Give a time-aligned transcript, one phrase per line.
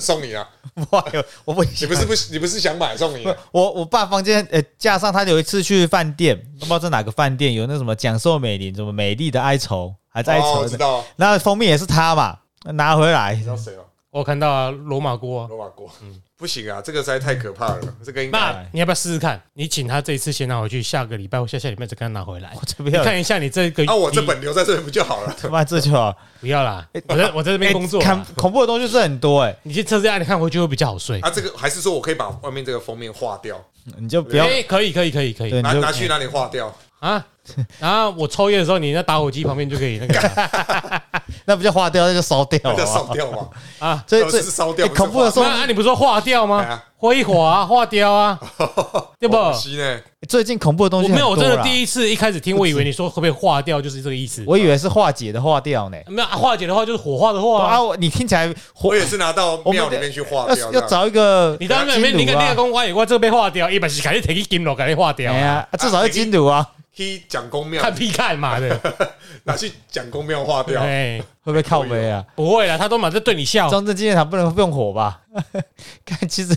[0.00, 0.48] 送你啊！
[0.90, 3.34] 哇哟，我不你不是不你不是想买送你啊？
[3.50, 12.38] 我我爸房间呃，加上他有一次去饭店，不知道在哪个饭店，有那什么讲寿美玲，什么美丽的哀愁，还在哀哦，愁的，我知道，然后封面也是他嘛，
[12.74, 13.84] 拿回来你知道谁吗？
[14.18, 15.46] 我看到啊，罗马锅啊。
[15.50, 15.90] 罗马锅。
[16.38, 19.40] 不行啊，这个实在太可怕了，这个应该那你要不要试试看？
[19.54, 22.52] 你请他这一次先拿回去，下个礼拜或下下礼拜再跟他拿回来。
[22.54, 25.34] 我这边你看一下你这个啊，我这本留在这边不就好了？
[25.40, 31.20] 他妈这就好，不要啦，我在我在这边工作看啊，恐怖的东西是很多哎，你去测试下，你看回去会比较好睡。
[31.20, 33.62] 啊，这个还是说我可以把外面这个封面划掉，
[33.98, 36.74] 你就不要哎，可以可以可以可以对，你就拿拿去哪里划掉？
[37.10, 37.26] 啊。
[37.78, 41.02] 然后我抽烟的时候，你那打火机旁边就可以那个
[41.46, 43.48] 那不叫化掉，那就烧掉了烧掉嘛。
[43.78, 44.04] 啊。
[44.08, 47.24] 都这这是烧掉哎恐怖的时候那啊，你不是说化掉吗哎呀？
[47.24, 48.38] 挥滑化掉啊，
[49.20, 49.36] 对不？
[49.52, 50.00] 吸呢？
[50.28, 54.42] 最近恐怖的东西我没有，我真的第一，一次一开始听，我以为你说会不会化掉，就是这个意思。
[54.46, 55.96] 我以为是化解的化掉呢。
[56.08, 57.78] 没有啊化解的话就是火化的化啊。
[57.98, 65.36] 你听起来火我也是拿到庙里面去化掉，要找一个你到那边，金炉啊你跟那个公关有关这个被化掉，一般是赶紧提去金楼，赶紧化掉啊。
[65.36, 68.80] 哎呀，啊至少是金炉啊，去讲公庙看屁看嘛的，
[69.44, 70.82] 拿去讲公庙化掉。
[70.82, 72.24] 哎，会不会靠背啊？
[72.34, 73.70] 不会啦，他都马在对你笑。
[73.70, 75.20] 中正纪念堂不能用火吧？
[76.04, 76.56] 看，其实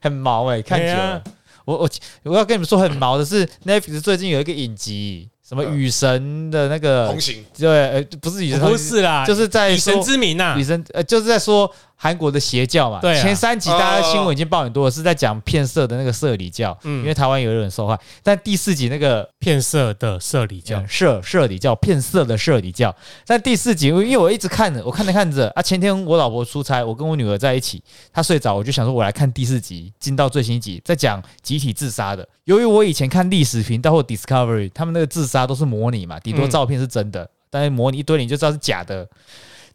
[0.00, 1.22] 很毛哎、看久了。
[1.66, 1.90] 我我
[2.22, 10.64] 我要跟你们说，很毛的是 Netflix 最近有一个影集，什么雨神的那个同，行对，呃，不是雨神，不是啦，就是在雨神之名呐雨。
[10.64, 11.70] 神，呃，就是在说
[12.02, 12.98] 韩国的邪教嘛。
[13.00, 17.96] 对啊前三集大家新闻已经报很多了，是在讲骗色的那个社里教，嗯因为台湾有人受害。
[18.24, 22.92] 但第四集那个骗色的社里教叫，社社里教骗色的社里教，
[23.24, 27.80] 但第四集，因为我一直看着，我看着看着啊，前天我老婆出差，我跟我女儿在一起，
[28.12, 32.28] 她睡着，我就想说，我来看第四集，进到最新一集，在讲集体自杀的。
[32.46, 39.08] 由于我以前看历史频道或 Discovery，他们那个自杀都是模拟嘛，顶多嗯照片是真的，但是模拟一堆你就知道是假的。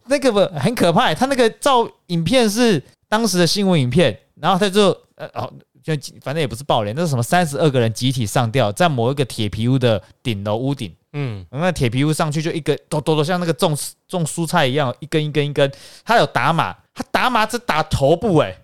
[0.08, 5.52] 那个不很可怕，他那个照影片是当时的新闻影片，然后他就呃哦。
[5.80, 13.74] 就反正也不是爆雷，那是什么三十二个人集体上吊，在某一个铁皮屋的顶楼屋顶，嗯，那铁皮屋上去就一个抖抖抖，像那个种
[14.06, 15.70] 种蔬菜一样，一根一根一根。
[16.04, 18.54] 他有打码，他打码只打头部、欸，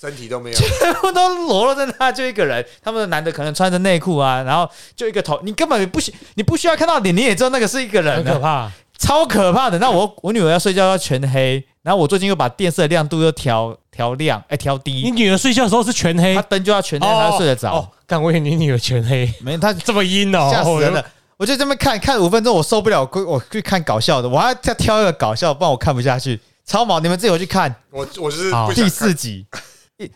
[0.00, 2.64] 身体都没有，全部都裸露在那，就一个人。
[2.80, 8.72] 他们的男的可能穿着内裤啊，然后就一个头，你根本不需你不需要看到脸，你也知道那个是一个人，很可怕。
[8.98, 9.78] 超可怕的。
[9.78, 17.72] 那我我女儿要睡觉要全黑，然后我最近又把电视的亮度又调调亮，哎、调低你，女儿睡觉的时候是全黑她，灯就要全黑，她就睡得着。
[17.72, 21.04] 哦，干，我以为你女儿全黑，没，她这么阴哦，吓死人了。
[21.36, 26.40] 我就这么看看五分钟，我受不了，我我去看搞笑的，我还要再挑一个搞笑，不然我看不下去。
[26.66, 28.88] 超毛，你们自己回去看我我就是第。
[28.88, 29.46] 四集。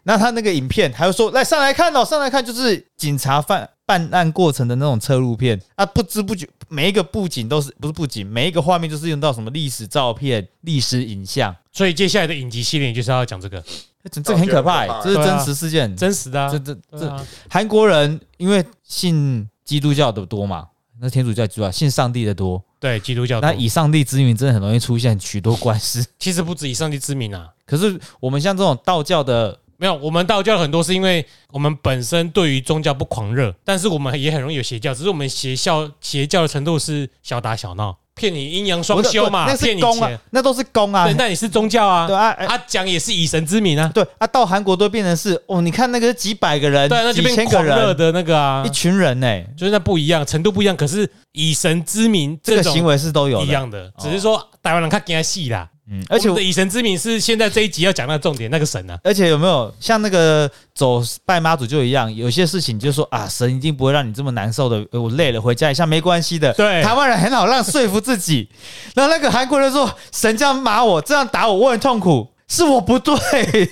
[0.05, 13.63] 那他那个影片还有说，来上来看哦，上来看，就是警察犯办案过程的那种侧录片啊，不知不觉每一个布景都是不是布景，每一个画面就是用到什么历史照片、历史影像，所以接下来的影集系列就是要讲这个
[14.11, 15.95] 这这个很可怕、欸，这是真实事件。
[15.95, 16.59] 真实的啊这。
[16.59, 20.67] 这这韩国人因为信基督教的多嘛，
[20.99, 26.03] 那天主教之外信上帝的多，对基督教那，以上帝之名真的很容易出现许多官司。
[26.19, 27.49] 其实不止以上帝之名啊。
[27.67, 41.15] 可是我们像这种道教的，没有，我们道教很多是因为我们本身对于宗教不狂热，但是我们也很容易有邪教，只是我们邪教邪教的程度是小打小闹，骗你阴阳双修嘛，那骗你是公啊钱。，那都是公啊对，。
[41.15, 53.47] 那你是宗教啊对，啊，哎啊讲也是以神之名啊，对啊，到韩国都变成是哦，你看那个几百个人，对，那就几变千个人，狂热的那个啊一，群人呢、就是那不一样，程度不一样，可是以神之名种这个行为是都有的。
[53.47, 55.69] 一样的，只是说台湾人看更细啦。
[55.93, 66.53] 嗯，而且我们的以神之名是现在这一集要讲那个重点，那个神啊，而且有没有像那个走拜妈祖就一样，有些事情就说啊，神一定不会让你这么难受的，呃我累了回家一下没关系的。
[66.55, 66.83] 对。
[66.83, 68.49] 台湾人很好让说服自己，
[68.97, 73.19] 然后那个韩国人说神这样骂我，这样打我，我很痛苦，是我不对。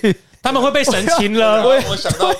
[0.43, 1.63] 他们会被神擒了。
[1.87, 2.33] 我想到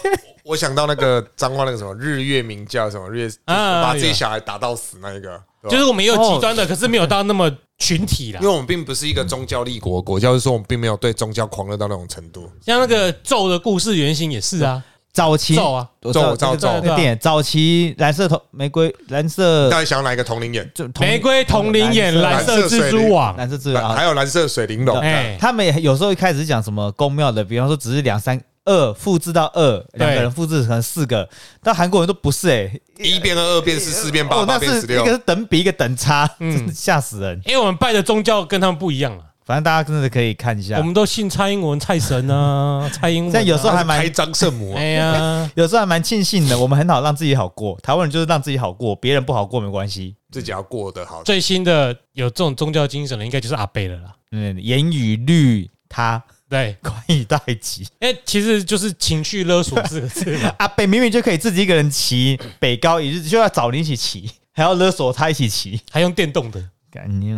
[0.44, 8.40] 我想到那个脏话那个什么日月明教什么日月，啊把自己小孩打到死那一个，就是我们也有极端的，可是没有到那么群体啦。
[8.42, 8.52] 因为。
[8.52, 12.50] 我们并不是一个宗教立国国教，就是说我们并没有对宗教狂热到那种程度。
[12.66, 14.84] 像那个咒的故事原型也是啊，
[15.14, 20.70] 早期咒啊，我知道咒咒咒那个电影早期蓝色头玫瑰蓝色大家想要哪一个同龄眼？
[20.74, 31.28] 就同玫瑰同龄眼蓝色蜘蛛网，蓝色字啊还，有蓝色水玲珑，哎，他们也有时候一开始讲什么宫庙的，比方说只是两三二复制到二，两个人复制成四个，
[31.64, 35.12] 但韩国人都不是哎、一变二，二变四，四变八，哦，八那变十六是一个。
[35.14, 36.30] 是等比一个等差，
[36.74, 37.42] 吓死人。
[37.46, 43.34] 因为我们拜的宗教跟他们不一样啊，反正大家真的可以看一下我，们都信蔡英文、蔡神啊， 蔡英文啊。
[43.34, 47.78] 但有时候还蛮开张圣母啊，哎呀， 有时候还蛮庆幸的，我们很好让自己好过。
[47.82, 50.16] 台湾人就是让自己好过，别人不好过没关系。
[50.32, 51.24] 自己要过得好。
[51.24, 54.14] 最新的有这种宗教精神的，应该就是阿贝了啦。
[54.32, 57.88] 嗯，言语律他对，宽以待己。
[58.02, 60.54] 哎，其实就是情绪勒索四个字嘛。
[60.60, 65.80] 阿北明明就可以自己一个人骑北高一日，就要找你一起骑，还要勒索他一起骑。
[65.90, 66.62] 还用电动的，
[66.92, 67.30] 干你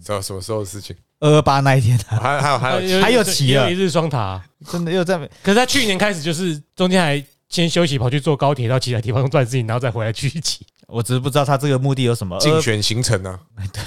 [0.00, 0.94] 知道什么时候的事情？
[1.18, 4.40] 二二八那一天啊，还还有还有，还有骑了一日双塔。
[4.70, 10.64] 真的又在可是他去年开始就是中间还先休息，跑去坐高铁到其他地方赚事情，然后再回来继续骑。
[10.86, 12.38] 我只是不知道他这个目的有什么。
[12.38, 13.40] 竞选行程啊，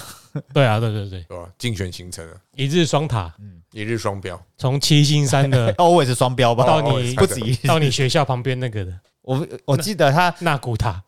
[0.54, 1.50] 对啊，对对对，对吧？
[1.58, 3.34] 竞选行程啊，一日双塔，
[3.74, 6.64] 一日双标，从七星山的， always 双标吧？
[6.64, 8.94] 到你不止一日到你学校旁边那个的。
[9.24, 11.02] 我我记得他纳古塔，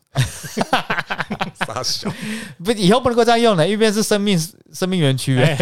[1.64, 2.12] 傻笑。
[2.64, 4.36] 不以后不能够这样用了，一边是生命
[4.72, 5.56] 生命园区，哎，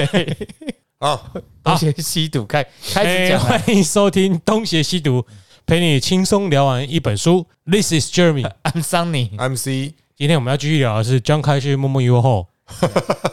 [0.99, 1.21] 啊！
[1.63, 3.45] 东邪西毒开开始哎讲了。
[3.51, 5.27] 欢迎收听东邪西毒，
[5.67, 7.47] 陪你轻松聊完一本书。
[7.67, 8.51] This is Jeremy。
[8.65, 12.47] I'm Sunny，I'm C 今天我们要继续聊的是张开旭摸摸 U 后，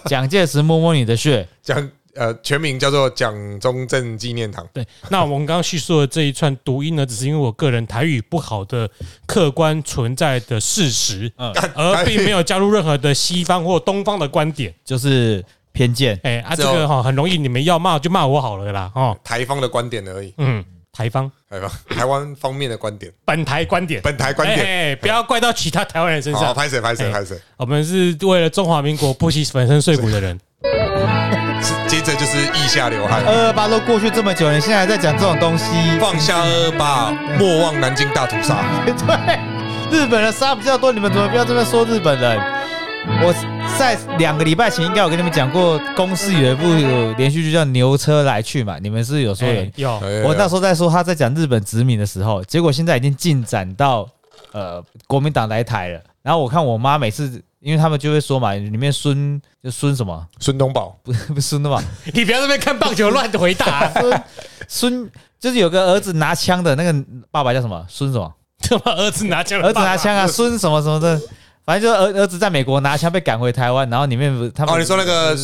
[0.07, 8.89] 蒋介石摸摸你的穴，蒋呃全名叫做蒋中正纪念堂，对，那我们刚刚叙述的这一串读音呢，只是因为我个人台语不好的
[9.25, 14.73] 客观存在的事实，嗯，而并没有加入任何的西方或东方的观点。
[14.83, 16.19] 就是偏见。
[16.23, 24.59] 哎啊，这个哈很容易，你们要骂就骂我好了啦，哦，台方的观点而已，嗯，台方台方台湾方面的观点，本台观点，本台观点。
[24.59, 26.53] 哎，哎不要怪到其他台湾人身好，上。
[26.53, 30.37] 拍谁拍谁哎拍谁，我们是为了中华民国不惜粉身碎骨的人。
[32.31, 35.65] 是腋下流汗，二二八都过去这么久了，你现在还在讲这种东西？
[35.99, 38.63] 放下二二八，莫忘南京大屠杀。
[38.87, 42.39] 对，日本人杀比较多，你们怎么不要这么说日本人？
[43.21, 43.33] 我
[43.77, 46.63] 在两个礼拜前应该有跟你们讲过，公司有一部
[47.17, 49.45] 连续剧叫《牛车来去》嘛，你们是有说
[49.75, 49.91] 有
[50.23, 54.07] 我那时候在说他在讲日本殖民的时候，结果现在已经进展到
[54.53, 55.99] 呃国民党来台了。
[56.21, 61.81] 然后我看我妈每次，因为他们就会说嘛，里面孙就孙什么，孙东宝不是 不是孙东宝，
[62.13, 64.23] 你不要在那边看棒球乱回答， 孙
[64.67, 66.93] 孙就是有个儿子拿枪的那个
[67.31, 67.85] 爸爸叫什么？
[67.89, 68.33] 孙什么？
[68.61, 71.19] 他 妈儿子拿枪了，儿子拿枪啊，孙什么什么的，
[71.65, 75.35] 反正就是儿儿子在美国拿枪被赶回台湾，然后里面不是他们哦，你说那个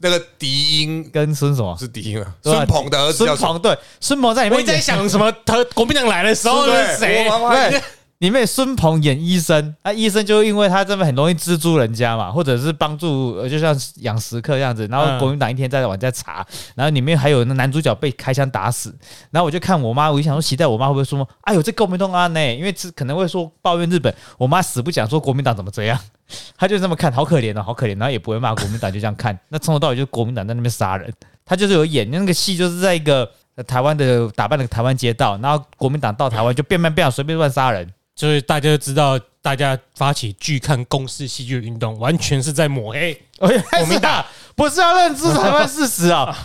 [0.00, 1.80] 那个狄英跟孙什么不？
[1.80, 3.48] 是敌英啊，孙鹏的儿子叫什么？
[3.48, 5.32] 孙鹏对，孙鹏在里面演我一直在想什么？
[5.46, 7.26] 他国民党来的时候对是谁？
[7.26, 7.82] 我妈妈对，
[8.18, 14.88] 里面孙鹏演医生，啊，医生就因为他这边很容易蜘蛛人家嘛，或者是帮助，呃就像养食客这样子。
[14.88, 16.44] 然后嗯国民党一天在往在查，
[16.74, 18.92] 然后里面还有那男主角被开枪打死。
[19.30, 22.54] 然后我就看我妈，我就想说，期待我妈会不会说，哎呦，这国民党啊呢？
[22.56, 25.96] 因为这可能会说抱怨日本，我妈死不讲说国民党怎么这样，
[26.58, 29.38] 她就这么看，好可怜哦，好可怜，然后也不会骂国民党，就这样看。
[29.48, 31.08] 那从头到尾就是国民党在那边杀人，
[31.46, 33.30] 他就是有演那个戏，就是在一个。
[33.54, 43.16] 呃台湾的打扮的台湾街道，然后国民党到台湾就变变变，随便乱杀人，所以大家都知道，大家发起拒看公式戏剧运动，完全是在抹黑。
[43.38, 44.24] 我国民党
[44.56, 46.36] 不是要认知台湾事实啊！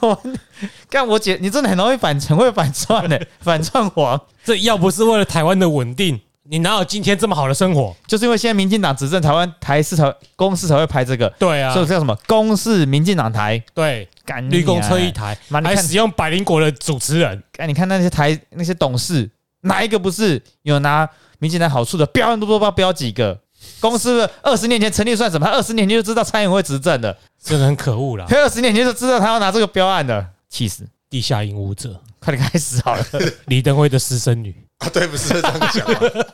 [0.00, 0.22] 我
[0.88, 7.96] 干我姐，你真的很容易反，很会反串的、 反串王，这要不是为了台湾的稳定，你哪有今天这么好的生活？
[8.06, 11.74] 就是因为现在民进党执政，台湾台视才公司才会拍这个，对啊。
[11.74, 12.16] 所以，叫什么？
[12.28, 19.28] 公视民进党台，对，干绿公车一，台，还使用百灵果的主持人，哎你看那些台那些董事，
[19.66, 21.08] 哪一个不是有拿
[21.38, 22.06] 民进党好处的？
[22.06, 23.38] 标案都不知道标几个。
[23.80, 25.46] 公司二十年前成立算什么？
[25.46, 28.26] 他二十年前就知道蔡英文会执政的，真的很可恶啦！
[28.28, 30.86] 他二十年前就知道他要拿这个标案的，气死！
[31.08, 33.04] 地下影舞者，快点开始好了。
[33.46, 35.86] 李登辉的私生女，啊，对，不是这样讲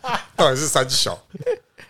[0.02, 1.18] 啊， 到底是三小？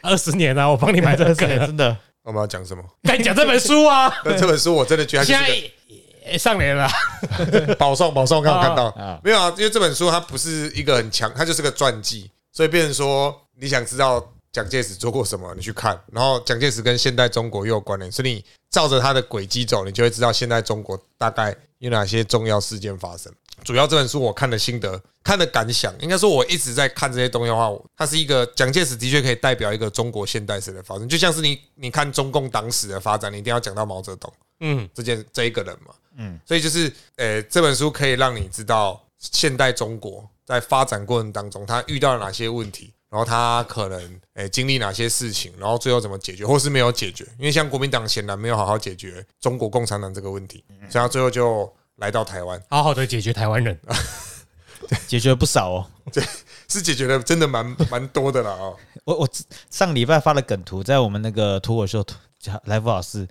[0.02, 1.34] 二十年啊，我帮你买这个。
[1.34, 2.82] 真的，我们要讲什么？
[3.02, 5.48] 该讲这本书啊， 那这本书我真的觉得它现在
[6.22, 6.88] 就是也上联了，
[7.78, 8.86] 保送，保送，刚好看到。
[8.90, 9.20] 啊。
[9.24, 9.52] 没有啊？
[9.56, 23.32] 因为这本书它不是一个很强，它就是个传记，所以变成说你想知道蒋介石做过什么，你去看，然后蒋介石跟现代中国又有关联，所以你照着他的轨迹走，你就会知道现代中国大概有哪些重要事件发生。
[23.64, 42.92] 主要这本书我看的心得、看的感想，应该说我一直在看这些东西的话，它是一个蒋介石的确可以代表一个中国现代史的发生，就像是你你看中共党史的发展，你一定要讲到毛泽东嗯，这件这一个人嘛，嗯，所以就是呃这本书可以让你知道现代中国在发展过程当中，他遇到了哪些问题。
[43.12, 47.26] 然后他可能诶、经历哪些事情，然后最后怎么解决，或是没有解决？
[47.38, 53.78] 因为像国民党显然没有好好解决中国共产党这个问题，所以他最后就来到台湾，好好的解决台湾人。
[55.06, 55.86] 解决了不少哦。
[56.68, 58.74] 是解决的真的蛮蛮多的了哦。
[59.04, 59.28] 我我
[59.68, 62.02] 上礼拜发了梗图，在我们那个脱口秀
[62.64, 63.28] 来福老师，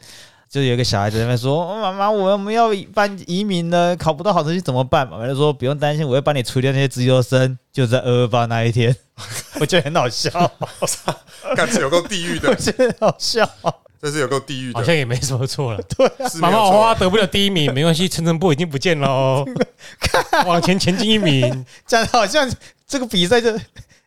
[0.52, 8.94] 就有一个小孩子在那边说：“哦妈妈，我们要搬移民了，考不到好成绩怎么办？”妈妈就说：“不用担心，我会帮你除掉那些自由生。”就在二二八那一天，
[9.62, 10.30] 我觉得很好笑，
[11.56, 13.50] 感觉有够地狱我的，觉得好笑。
[14.02, 14.84] 这是有够地狱的好。
[14.84, 15.80] 像也没什么错了。
[16.30, 19.46] 是没有错马马花得不了第一名没关系，陈晨波已经不见了哦，
[20.46, 21.66] 往前前进一名。
[21.88, 22.52] 讲的好像
[22.86, 23.58] 这个比赛就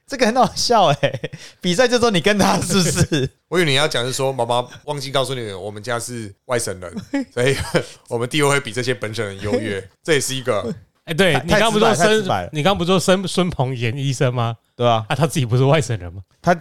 [0.07, 1.21] 这个很好笑哎、
[1.61, 3.31] 比赛就说你跟他是不是？
[3.49, 7.57] 我以为你要讲是说，妈妈忘记告诉你，我们家是外省人，所以
[8.09, 14.57] 我们地位会比这些本省人优越，这也是一个哎，对你刚刚不是说孙，你刚刚不是说孙孙鹏炎医生吗？
[14.77, 16.21] 对吧、啊，他自己不是外省人吗？
[16.43, 16.55] 他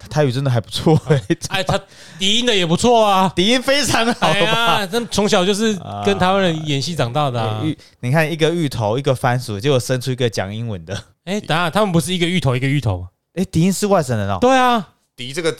[0.00, 1.78] 他台语真的还不错哎、 哎，他
[2.18, 3.30] 底音的也不错啊。
[3.36, 4.80] 底音非常好哎吧？
[4.80, 7.60] 呀，他从小就是跟台湾人演戏长大的啊。
[7.62, 10.98] 芋，你看一个芋头，一个番薯，结果生出一个讲英文的。
[11.26, 13.08] 哎，等下他们不是一个芋头一个芋头吗？
[13.34, 15.54] 哎、迪音是外省人哦，对啊，敌这个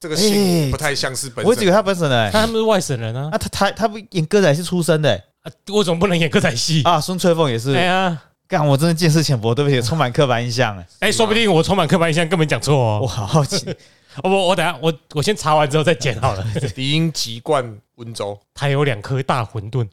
[0.00, 2.30] 这个姓哎不太像是本省我以为他本省人、欸。
[2.32, 3.28] 他们是外省人啊。
[3.30, 6.82] 啊，他他他不演歌仔戏出身的、欸、啊为什么不能演歌仔戏？
[6.82, 7.82] 啊，孙翠凤也是哎。
[7.84, 8.18] 呀，
[8.52, 13.08] 干，我真的见识浅薄，对不起，充满刻板印象哎、哎，说不定我充满刻板印象，根本讲错哦我哦。
[13.08, 13.66] 好好奇，
[14.22, 16.44] 哦不，我等下我我先查完之后再剪好了。
[16.76, 19.88] 敌音籍贯温州，他有两颗大馄饨，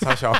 [0.00, 0.30] 超小，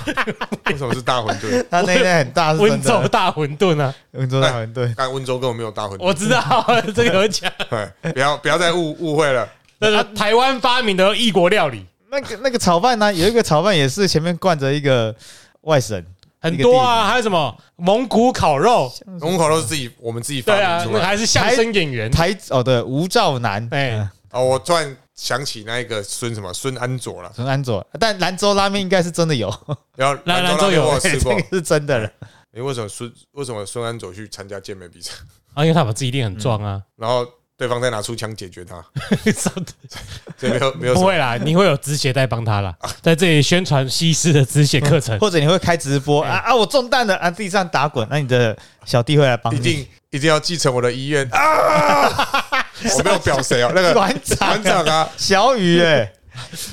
[0.66, 1.66] 为什么是大馄饨？
[1.68, 3.92] 他那天很大是温州大馄饨啊！
[4.12, 4.94] 温州大馄饨。
[4.96, 9.48] 但温州根本没有大馄饨，我知道这个有讲，对，不要不要再误误会了。
[9.80, 15.12] 那是台湾发明的异国料理，那个那个炒饭呢，有一个炒饭也是前面冠着一个
[15.62, 16.00] 外省，
[16.44, 17.56] 很多啊，还有什么？
[17.76, 20.94] 蒙古烤肉，蒙古烤肉是自己我们自己发对啊，明出来。
[20.96, 23.92] 那个还是相声演员，台哦对，吴兆南，哎。
[23.92, 24.10] 嗯。
[24.30, 29.48] 哦，我突然想起那一个孙什么孙安佐了，孙安佐，但兰州拉面应该是真的有，
[29.96, 30.86] 然后兰兰州有。
[30.86, 31.32] 我有吃过。
[31.38, 31.56] 这个。
[31.56, 31.98] 是真的。
[31.98, 32.10] 了。
[32.52, 35.12] 诶，为什么孙为什么孙安佐去参加健美比赛，
[35.54, 38.84] 啊，因为他把自己练很壮啊，然后对方再拿出枪解决他，
[39.32, 39.52] 所
[40.48, 49.58] 以没有没有不会啦，你会有止血带帮他啦，在这里宣传西施的止血课程，或者你会开直播啊啊，我中弹了啊，地上打滚，那你的小弟会来帮你。
[49.58, 51.28] 一定一定要继承我的遗愿。
[51.32, 52.08] 啊！
[52.96, 56.12] 我没有表谁哦，那个 馆长团长啊，小雨哎，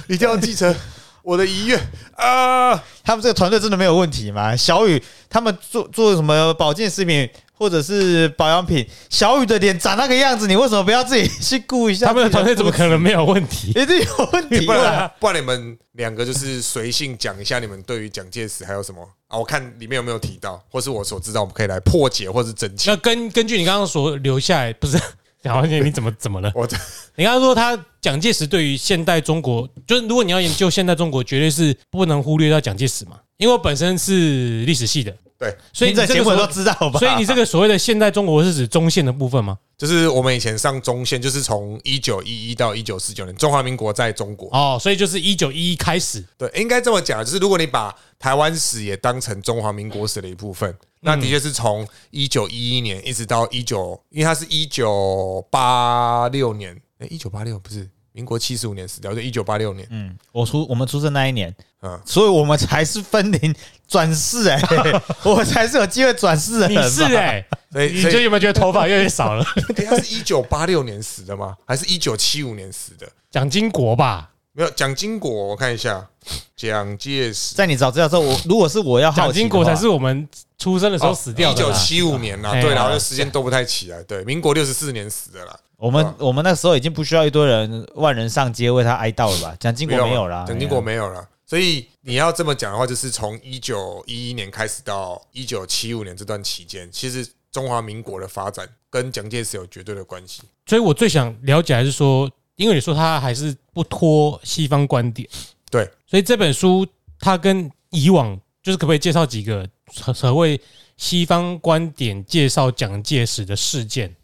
[0.08, 0.76] 一定要继承
[1.22, 1.80] 我的遗愿。
[2.16, 2.76] 啊！
[3.04, 4.56] 他们这个团队真的没有问题吗？
[4.56, 7.30] 小雨他们做做什么保健食品
[7.62, 12.08] 或者是保养品，小雨的脸长那个样子，你为什么不要自己去顾一下？
[12.08, 13.70] 他们的团队怎么可能没有问题？
[13.70, 14.82] 一定有问题不啊？
[14.84, 19.38] 然不然你们两个就是随性讲一下你们对于蒋介石还有什么啊？
[19.38, 22.92] 我看里面有没有提到，或是我所知道，我们可以来破解或是整清。
[22.92, 25.00] 那根根据你刚刚所留下来，不是？
[25.44, 26.52] 然后你怎么怎么了？
[26.56, 26.68] 我
[27.16, 37.00] 你刚刚说他蒋介石对于现代中国，就是如果你要研究现代中国，绝对是不能忽略到蒋介石嘛，因为我本身是历史系的，对，所以这节目都知道吧？
[37.00, 39.58] 所以你这个所谓的现代中国是指中线的部分吗？
[39.76, 44.48] 就是我们以前上中线，就是从一九一一到一九四九年，中华民国在中国。
[44.52, 59.88] 哦，所以就是一九一一开始，对，应该这么讲，就是如果你把台湾史也当成中华民国史的一部分，那的确是从一九一一年一直到一九，因为它是一九八六年，哎，一九八六不是民国七十五年死掉，就一九八六年。
[59.90, 63.56] 嗯，我出我们出生那一年，嗯所以我们才是分龄
[63.92, 64.58] 转世哎、
[65.24, 66.76] 我才是有机会转世的你。
[66.90, 69.46] 是哎、所以，所以你就有没有觉得头发越来越少了？
[69.86, 71.58] 他是一九八六年死的吗？
[71.68, 73.06] 还是一九七五年死的？
[73.30, 76.08] 蒋经国吧，没有，蒋经国，我看一下，
[76.56, 80.26] 蒋介石，在你找资料之后，我如果是我要蒋经国才是我们
[80.58, 81.70] 出生的时候死掉一九。
[81.74, 85.60] 七五年啦，哎对啦，然后时间都不太起来，对，民国六十四年死的啦。
[85.76, 89.56] 我们啊我们那时候已经不需要一堆人万人上街为他哀悼了吧？
[89.60, 91.28] 蒋经国没有啦，蒋经国没有了。
[91.52, 100.44] 所以你要这么讲的话，就是从一九一一年开始到一九七五年这段期间，其实中华民国的发展跟蒋介石有绝对的关系。
[100.66, 105.28] 所以我最想了解还是说，因为你说他还是不脱西方观点，
[105.70, 106.88] 对，所以这本书
[107.20, 110.58] 它跟以往就是可不可以介绍几个所所谓
[110.96, 114.16] 西方观点介绍蒋介石的事件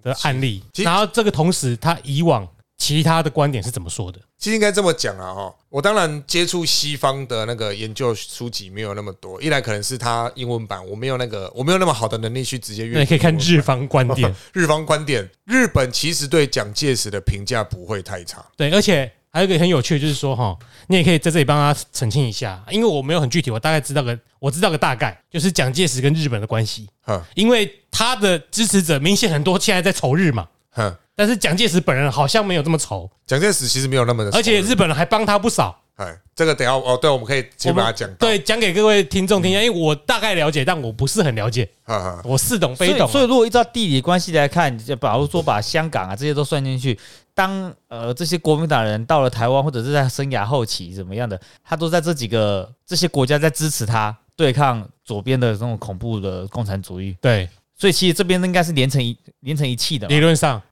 [0.00, 2.48] 的案例，然后这个同时他以往
[2.80, 4.18] 其他的观点是怎么说的？
[4.38, 12.94] 其实应该这么讲啊，哈，我当然接触西方的那个研究书籍没有那么多，一来可能是他英文版我没有那个我没有那么好的能力去直接阅读。
[12.94, 18.42] 那你可以看日方观点， 日方观点，日本其实对蒋介石的评价不会太差。
[18.56, 20.56] 对，而且还有一个很有趣的就是说哈，
[20.88, 35.78] 你也可以在这里帮他澄清一下，因为我没有很具体，我大概知道个，我知道个大概，就是蒋介石跟日本的关系，哼因为他的支持者明显很多现在在仇日嘛，哼，但是蒋介石本人好像没有这么丑，蒋介石其实没有那么的，而且日本人还帮他不少。
[35.96, 43.12] 哎，这个等下哦，对，我们可以我先把它讲，对讲给各位听众听一下，因为我大概了解，但我不是很了解，哈哈，我似懂非懂啊。
[43.12, 46.98] 所以如果依照地理关系来看，就假如说把香港啊这些都算进去，
[47.34, 57.46] 当呃这些国民党人到了台湾或者是在生涯后期怎么样的，他都在这几个这些国家在支持他对抗左边的这种恐怖的共产主义，对，
[57.76, 60.62] 所以其实这边应该是连成一连成一气的理论上，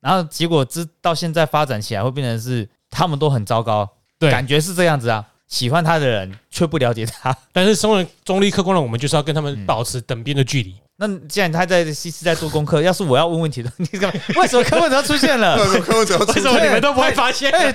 [0.00, 3.88] 然后结果之到现在发展起来，会变成是他们都很糟糕，
[4.18, 5.24] 对感觉是这样子啊。
[5.46, 10.72] 喜欢他的人却不了解他，但是身为中立客观的我们，就是要跟他嗯们保持等边的距离。
[10.96, 14.20] 那既然他在西斯在做功课，要是我要问问题的， 你干嘛？
[14.36, 15.56] 为什么柯文哲出现了？
[15.56, 17.50] 为什么柯文哲要出为什么你们都不会发现？
[17.50, 17.74] 哎，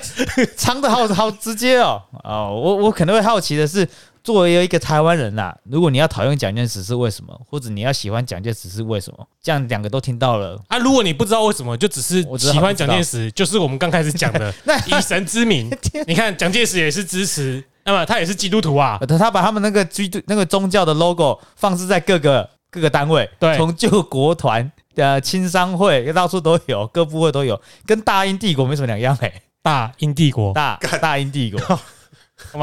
[0.56, 2.02] 藏的好好直接哦。
[2.24, 3.86] 哦，我我可能会好奇的是，
[4.26, 9.26] 作为一个台湾人呐、如果你要讨厌蒋介石是为什么，或者你要喜欢蒋介石是为什么？
[9.40, 15.70] 这样两个都听到了，啊，如果你不知道为什么，就只是喜欢蒋介石，就是我们刚开始讲的那 以神之名。
[16.08, 18.98] 你看蒋介石也是支持，那么他也是基督徒啊。
[19.08, 23.56] 他他把他们那个基督那个宗教的 logo 放置在各个各个单位，对。
[23.58, 31.60] 从救国团、呃青商会到处都有，各部会都有，跟大英帝国没什么两样哎、大英帝国，大大英帝国，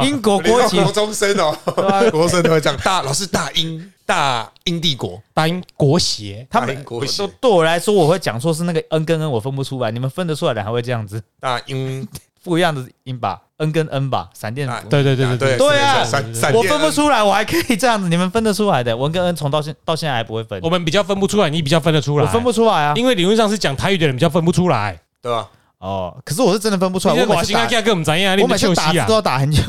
[0.05, 1.57] 英国国旗你国中生哦，
[2.11, 2.79] 国中生都会这样。
[2.85, 11.23] 大老师大英大英帝国，大英国协，他们大英国旗都对我来说，我会讲说是那个 n 跟 n 我分不出来，你们分得出来的还会这样子。
[11.41, 12.07] 大英。
[12.45, 16.05] 不一样的音吧，n 跟 n 吧，闪电对对对对对对啊
[16.53, 20.59] 我分不出来，我还可以这样子，你们分得出来的，文跟 n 从到现到现在还不会分。
[20.61, 22.25] 我，们比较分不出来，你比较分得出来。
[22.25, 22.95] 我分不出来啊。
[22.97, 25.01] 因为理论上是讲台语的人比较分不出来。
[25.23, 25.49] 对吧？
[25.83, 29.15] 哦，可是我是真的分不出来，我每次打字都？
[29.15, 29.61] 要打很久。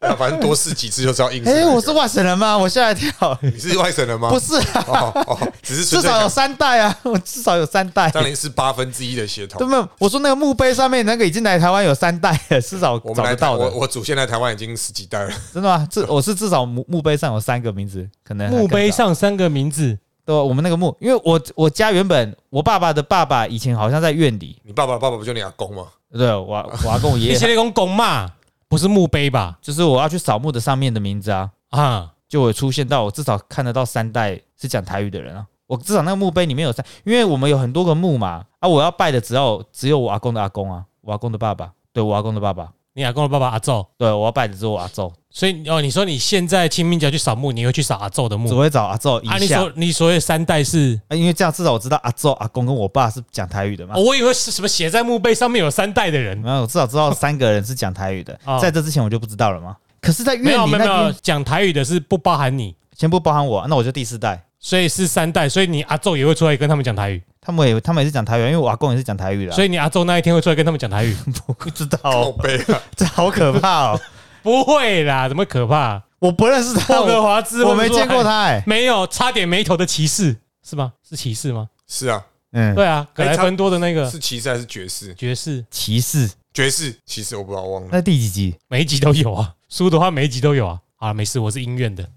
[0.00, 1.70] 啊反正多试几次就知道哎，个。
[1.70, 2.58] 我是外省人吗？
[2.58, 3.10] 我吓一跳。
[3.40, 4.28] 你是外省人吗？
[4.28, 8.10] 不是啊，哦哦，只是至少有三代啊，我至少有三代。
[8.10, 9.58] 当然是八分之一的血统。
[9.58, 9.88] 对不？
[9.98, 15.30] 我说那个墓碑上面那个已经来台湾有三代了，至少我们来到的，我我祖先来台湾已经十几代了。
[15.54, 15.88] 真的吗？
[15.90, 25.86] 至我是至少墓墓碑上有三个名字，可能墓碑上三个名字，对，我们那个墓，因为我我家原本我爸爸的爸爸以前好像在院里，你爸爸的爸爸不就你阿公吗？
[26.12, 26.46] 对我
[26.84, 27.26] 我阿公我爷。
[27.26, 28.30] 爷，你现在讲公嘛，
[28.68, 29.58] 不是墓碑吧？
[29.60, 35.46] 就是我要去扫墓的上面的名字啊，啊，就会出现到我至少看得到三代是讲台语的人啊。
[35.66, 49.36] 我至少那个墓碑里面有三，因为我们有很多个墓嘛，啊，我要拜的只要只有我阿公的阿公啊，我阿公的爸爸，对我阿公的爸爸，你阿公的爸爸阿昼，对我要拜的只有我阿昼，所以哦，你说你现在清明节去扫墓，你会去扫阿昼的只墓会找阿昼啊？
[49.36, 51.00] 你以下，所你所谓三代是？
[51.08, 54.00] 啊因为这样至少我知道阿昼、阿公跟我爸是讲台语的嘛哦。
[54.00, 59.76] 我以为是什么写在墓碑上面有三代的人，然后我至少知道三个人是讲台语的哦，在这之前我就不知道了嘛。
[60.00, 64.40] 可是，在没有院里那没有没有边，讲台语的是不包含你，先不包含我，那我就第四代。
[64.60, 71.14] 所以是三代，所以你阿昼也会出来跟他们讲台语，他们也他们也是讲台语，因为我阿公也是讲台语的啊，所以你阿昼那一天会出来跟他们讲台语？
[71.58, 72.80] 不知道好哦，悲啊！
[72.96, 74.00] 这好可怕哦！
[74.42, 76.02] 不会啦，怎么可怕？
[76.18, 80.34] 我不认识他，霍格我华兹我没见过他，他哎，没有差点没头的骑士
[80.66, 80.94] 是吗？
[81.06, 81.68] 是骑士吗？
[81.86, 85.12] 是啊，嗯，对啊，格莱芬多的那个是骑士还是爵士？
[85.14, 87.88] 爵士，骑士爵士骑士我不知道，忘了。
[87.92, 88.54] 那第几集？
[88.68, 90.78] 每一集都有啊，书的话每一集都有啊。
[90.96, 92.08] 好了，没事，我是音院的。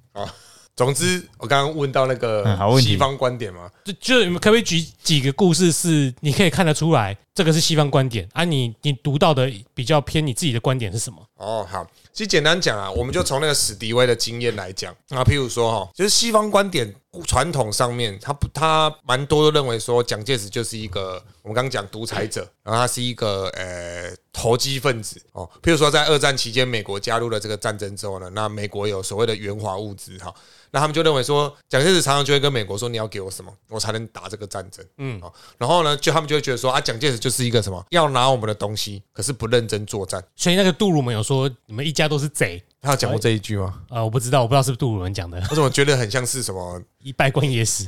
[0.78, 2.46] 总之，我刚刚问到那个
[2.80, 8.72] 西方观点嘛，就就你们可不可以举几个故事，是你可以看得出来，这个是西方观点啊你？
[8.84, 11.18] 你读到的比较偏你自己的观点是什么？
[11.38, 25.50] 哦，好，其实简单讲啊，我们就从那个史迪威的经验来讲啊，譬如说哈，就是西方观点传统上面，他不，他蛮多都认为说蒋介石就是一个我们刚刚讲独裁者，然后他是一个呃投机分子哦。
[25.62, 30.34] 譬如说在二战期间，美国加入了这个战争之后呢，那美国有所谓的援华物资哈，
[30.72, 40.24] 那他们就认为说蒋介石常常就会跟美国说你要给我什么，我才能打这个战争，嗯，哦，然后呢，就他们就会觉得说啊，蒋介石就是一个什么要拿我们的东西，可是不认真作战。
[40.36, 43.74] 所以那个杜鲁门有说你们一家都是贼，他有讲过这一句吗？
[43.90, 46.82] 呃，我不知道，我不知道是不是杜鲁门讲的，我怎么觉得很像是什么？
[47.04, 47.86] 一拜官野史。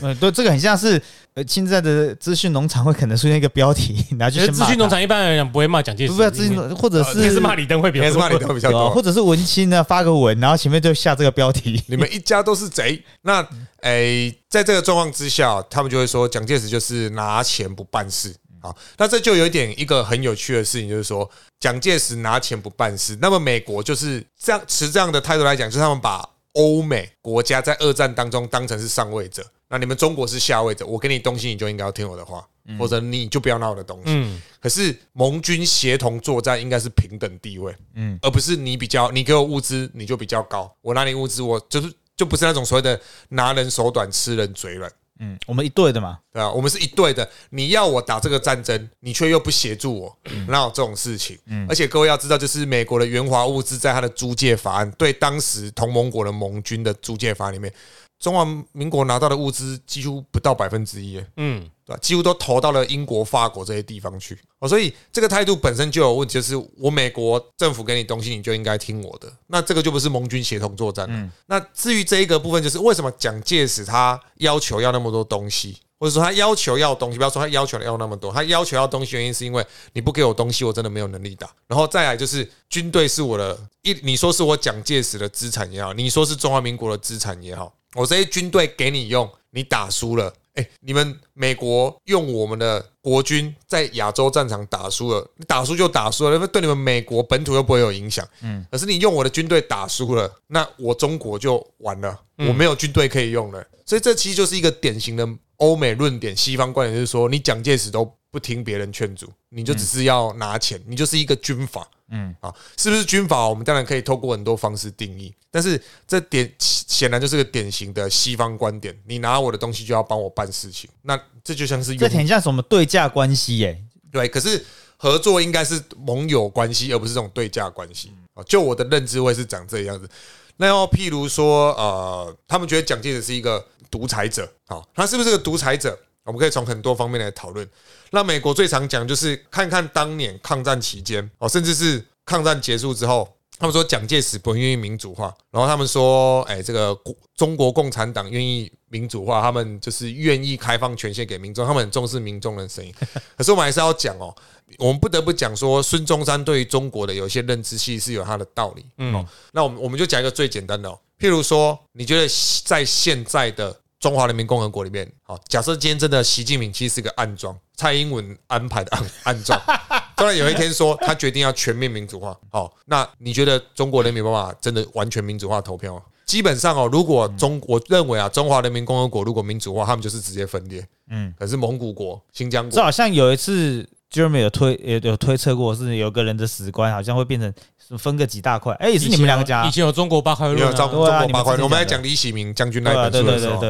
[0.00, 1.00] 嗯， 对，这个很像是
[1.34, 8.90] 呃，现在的资讯农场会可能出现一个标题， 拿去其实资先骂他，讯农场一般来讲不会骂蒋介石，不是资讯农， 或者是是骂李登辉比较多。
[8.90, 11.82] 或者是文青呢发个文，然后前面就下这个标题。
[11.86, 13.02] 你们一家都是贼。
[13.22, 13.46] 那
[13.80, 18.34] 诶，在这个状况之下，他们就会说蒋介石就是拿钱不办事。
[18.60, 21.28] 好，那这就有一点一个很有趣的事情，就是说
[21.60, 23.16] 蒋介石拿钱不办事。
[23.20, 30.84] 那么美国就是这样持这样的态度来讲，就是他们把欧美国家在二战当中当成是上位者，那你们中国是下位者。
[30.86, 32.44] 我给你东西，你就应该要听我的话，
[32.78, 34.04] 或者你就不要拿我的东西。
[34.06, 46.50] 嗯，可是盟军协同作战应该是平等地位，嗯嗯，而不是你比较，你给我物资你就比较高，我拿你物资，我就是就不是那种所谓的拿人手短吃人嘴软，嗯，我们一队的嘛，对啊？
[46.50, 51.38] 我们是一队的，你要我打这个战争，你却又不协助我，哪有这种事情？
[51.46, 57.72] 嗯而且各位要知道，就是美国的援华物资在他的租借法案对当时同盟国的盟军的租借法案里面，
[58.18, 61.22] 中华民国拿到的物资几乎不到百分之一。
[61.36, 61.98] 嗯，对吧？
[62.02, 71.30] 几乎都投到了英国、法国这些地方去哦，所以这个态度本身就有问题，就是我美国政府给你东西，你就应该听我的，那这个就不是盟军协同作战了。
[71.46, 81.50] 那至于这一个部分，就是为什么蒋介石他要求要那么多东西或者说他要求要东西，不要说他要求要那么多，他要求要东西原因是因为你不给我东西，我真的没有能力打。
[81.66, 90.32] 然后再来就是军队是我的一，你说是我蒋介石的资产也好，你说是中华民国的资产也好，我这些军队给你用，你打输了。
[90.58, 98.26] 哎，你们美国用我们的国军在亚洲战场打输了，你打输就打输了，那对你们美国本土又不会有影响。
[98.42, 103.64] 嗯，可是你用我的军队打输了，那我中国就完了，我没有军队可以用了。
[103.86, 105.26] 所以这其实就是一个典型的
[105.58, 111.88] 欧美论点，西方观点就是说，你蒋介石都不听别人劝阻，你就只是要拿钱，你就是一个军阀。
[112.10, 113.48] 嗯啊，是不是军阀？
[113.48, 118.98] 我们当然可以透过很多方式定义，但是这点显然就是个典型的西方观点。
[119.06, 123.82] 你拿我的东西就要帮我办事情，那这就像是这挺像什么对价关系耶？
[124.10, 124.64] 对，可是
[124.96, 128.42] 合作应该是盟友关系，而不是这种对价关系啊。
[128.44, 130.08] 就我的认知会是长这样子。
[130.56, 135.96] 那要譬如说，呃，他们觉得蒋介石是一个独裁者，好，他是不是个独裁者？
[136.28, 137.66] 我们可以从很多方面来讨论。
[138.10, 143.26] 那美国最常讲就是看看当年抗战期间哦，甚至是抗战结束之后，
[143.58, 146.94] 他们说蒋介石不愿意民主化，然后他们说，哎，这个
[147.34, 152.94] 中国共产党愿意民主化，他们就是愿意开放权限给民众，他们很重视民众的声音。
[153.36, 154.34] 可是我们还是要讲哦，
[154.78, 158.84] 我们不得不讲说，孙中山对于中国的有些认知其实是有他的道理。
[158.98, 162.28] 嗯，那我们我们就讲一个最简单的，哦譬如说，你觉得
[162.64, 163.74] 在现在的。
[164.00, 169.60] 中华人民共和国里面，好，假设今天真的习近平其实是个暗装，蔡英文安排的暗暗装。
[170.16, 176.02] 突然有一天说他决定要全面民主化，好，那你觉得中国人民办法真的完全民主化投票吗？
[176.26, 180.86] 基本上哦，如果中我认为啊，中华人民共和国如果民主化，他们就是直接分裂。
[181.10, 187.52] 嗯，可是蒙古国、新疆国，这好像有一次 Jeremy 有推也有推测过，是有个人的史观好像会变成
[187.98, 188.74] 分个几大块。
[188.74, 191.56] 哎，也是你们两个讲，以前有中国八块论，有中国八块。
[191.56, 193.60] 我们来讲李喜明将军那本书的时候，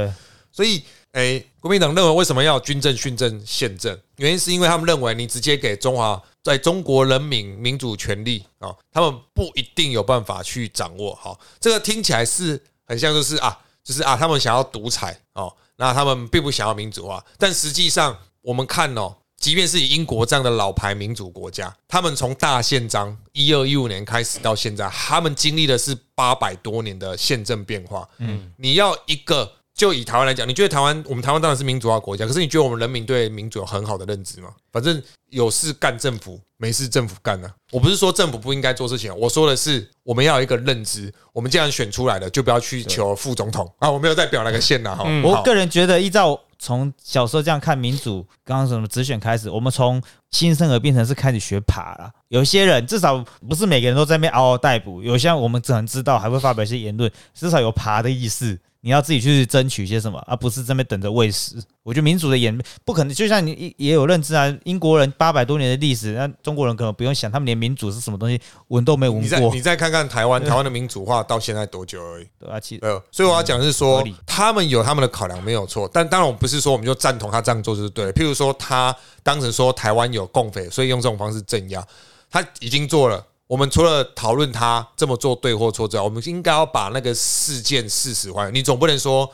[0.53, 0.83] 所以。
[1.12, 3.98] 哎，国民党认为为什么要军政、训政、宪政？
[4.16, 11.14] 原因是因为他们认为你直接给中华在中国人民民主权利啊，他们不一定有办法去掌握。
[11.14, 17.24] 好，这个听起来是很像，就是啊，就是啊，他们想要独裁哦，那他们并不想要民主化。
[17.38, 28.09] 但实际上，我们看哦，即便是以英国这样的老牌民主国家，他们从大宪章一二一五年开始到现在，他们经历的是八百多年的宪政变化。
[28.18, 29.53] 嗯，你要一个。
[29.79, 34.48] 就以台湾来讲，你觉得台湾我们台湾当然是民主化国家，可是你觉得我们人民对民主有很好的认知吗？
[34.72, 37.48] 反正有事干政府，没事政府干呢。
[37.70, 43.88] 我不是说政府不应该做事情，我说的是我们要有一个认知，我们既然选出来了，就不要去求副总统啊。
[43.88, 45.05] 我没有代表那个县呐哈。
[45.22, 52.10] 我个人觉得，依照从小时候这样看民主，刚刚什么直选开始，我们从新生儿变成是开始学爬了。
[52.28, 58.58] 有些人至少不是每个人都在那边嗷嗷待哺，有些我们只能知道，还会发表一些言论，至少有爬的意思。
[58.80, 61.56] 你要自己去争取些什么，而不是这边等着喂食。
[61.82, 64.54] 我觉得民主的演不可能，就像你也有认知啊。
[64.64, 69.22] 英国人八百多年的历史，那中国人可能不用想，他们连民主是什么东西闻都没闻过。
[69.22, 72.26] 你再你再看看台湾，台湾的民主化到现在多久而已？
[72.38, 78.12] 对啊，其呃，所以我要讲的是说，他们有他们的考量没有错，但当然我不是说我们就赞同他这样做就是对。
[78.12, 81.84] 譬如说，他当时说台湾有共匪，所以用这种方式镇压，
[82.30, 83.24] 他已经做了。
[83.48, 88.54] 我们除了讨论他这么做对或错之外，我们应该要把那个事件事实还原。
[88.54, 89.28] 你总不能说，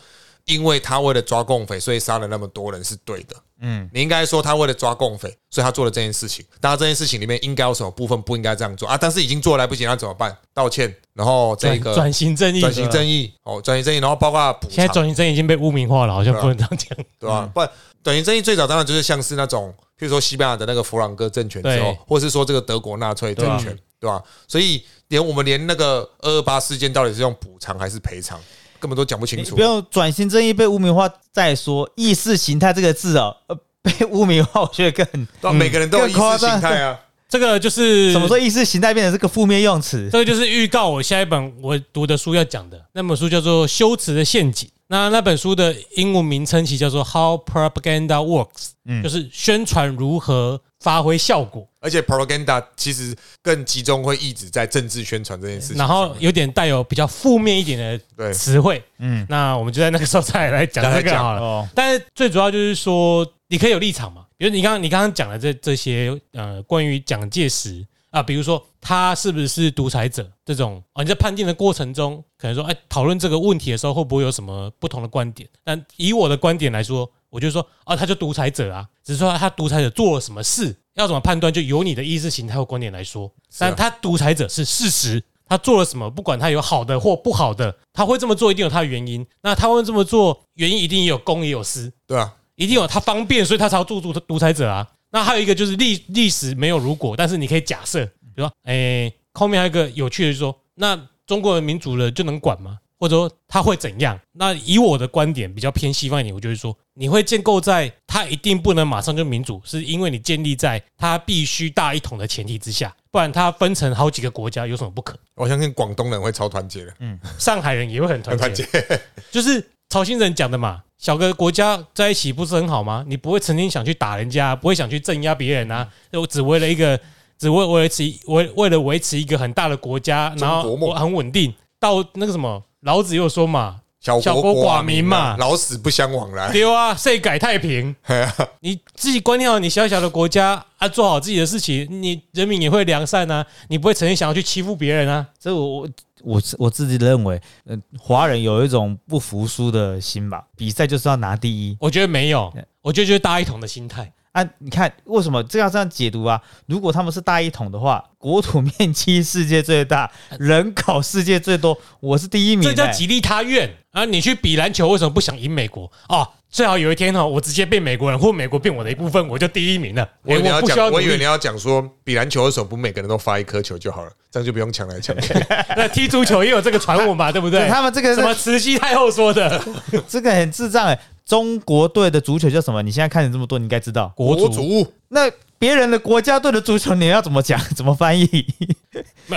[0.47, 3.37] 因为他为了抓共匪，所以杀了那么多人是对的。
[3.61, 6.45] 嗯，你应该说他为了抓共匪，所以他做了这件事情。
[6.61, 8.97] 当然，这件事情里面应该有什么部分不应该这样做啊？
[8.97, 10.37] 但是已经做来不及，那怎么办？
[10.53, 17.51] 道歉，然后这个转型正义，转型正义哦，转型正义，然后包括补现在转型正义已经被污名化了，好像不能这样讲，对吧？
[17.55, 17.61] 不，
[18.03, 23.77] 转型正义最早当然就是像是那种，譬如说西班牙的那个弗朗哥政权之后，或是说这个德国纳粹政权。
[24.01, 24.23] 对吧？
[24.47, 28.39] 所以连我们连那个二二八事件到底是用补偿还是赔偿，
[28.79, 29.57] 根本都讲不清楚。
[29.57, 35.07] 不用转型正义被污名化，再说意识形态这个字哦，呃， 被污名化，我觉得
[35.43, 37.01] 更每个人都有意识形态啊。
[37.31, 40.07] 这个就是什么说意识形态变成这个负面用词？
[40.13, 44.69] 这个就是预告我下一本我读的书要讲的那本书叫做《修辞的陷阱》。
[44.89, 48.49] 那那本书的英文名称其实叫做《How Propaganda Works》，
[48.85, 50.61] 嗯，就是宣传如何。
[50.81, 58.85] 发挥效果，而且 propaganda 其实更集中会一直在政治宣传这件事情，然后有点带有比较负面一点的词汇。
[58.99, 61.67] 嗯，那我们就在那个时候再来讲这个好了。
[61.75, 67.83] 但是最主要就是说，你可以有立场嘛，比如你刚刚你刚刚讲的这这些呃，关于蒋介石
[68.15, 75.49] 啊，比如说他是不是独裁者这种啊，你在判定的过程中，可能说哎，讨论这个问题的时候会不会有什么不同的观点？
[75.63, 77.11] 但以我的观点来说。
[77.35, 83.29] 我就说啊，他就独裁者啊，只是说他独裁者做了什么事，要怎么判断，就由你的意识形态或观点来说。
[83.59, 89.27] 但他独裁者是事实，他做了什么，不管他有好的或不好的，他会这么做一定有他的原因。
[89.43, 92.33] 那他会这么做，原因一定也有公也有私，对啊。
[92.55, 94.87] 一定有他方便，所以他才要做独独裁者啊。
[95.15, 102.81] 那还有一个就是历历史没有如果，但是你可以假设，比如说，哎，后面还有一个有趣的，就是说，那中国人民主了就能管吗？
[102.99, 104.19] 或者说他会怎样？
[104.33, 115.17] 那以我的观点比较偏西方一点，我就是说，你会建构在他一定不能马上就民主，是因为你建立在他必须大一统的前提之下，不然他分成好几个国家有什么不可？
[115.37, 118.67] 我相信广东人会超团结的，嗯，上海人也会很团结，
[119.31, 123.05] 就是曹新人讲的嘛，小个国家在一起不是很好吗？
[123.07, 125.89] 你不会曾经想去打人家，不会想去镇压别人啊？
[126.13, 126.99] 我只为了一个，
[127.39, 132.63] 只为维持为为了维持一个很大的国家，然后很稳定到那个什么。
[132.81, 136.51] 老子又说嘛，小国寡民嘛，老死不相往来。
[136.53, 137.95] 对啊，谁改太平？
[138.61, 145.27] 你自己管理好你小小的国家啊，做好自己的事情，你人民也会良善啊，你不会曾经想要去欺负别人啊。
[145.41, 145.89] 这我我
[146.25, 151.77] 我我自己认为，嗯，华人有一种不服输的心吧，比赛就是要拿第一。
[151.79, 154.13] 我觉得没有，我觉得就是大一统的心态。
[154.33, 156.43] 啊，你看为什么这样这样解读啊？
[156.67, 160.11] 如果他们是大一统的话，国土面积世界最大，
[160.41, 164.05] 人口世界最多，我是第一名，这叫吉利他愿啊！
[164.05, 166.29] 你去比篮球，为什么不想赢美国哦？
[166.55, 170.09] 最好有一天哈，我直接变美国人，或美国变我的一部分，我就第一名了。
[170.23, 175.35] 我以为你要讲，我以为你要讲说比篮球的时候，不每个人都发一颗球就好了，这样就不用抢来抢去。
[175.77, 177.67] 那踢足球也有这个传闻嘛， 对不对？
[177.67, 179.61] 他们这个什么慈禧太后说的，
[180.07, 180.97] 这个很智障哎。
[181.27, 182.83] 中国队的足球叫什么？
[182.83, 184.87] 你现在看了这么多，你应该知道国足。
[185.09, 185.23] 那
[185.59, 187.59] 别人的国家队的足球，你要怎么讲？
[187.75, 188.47] 怎么翻译？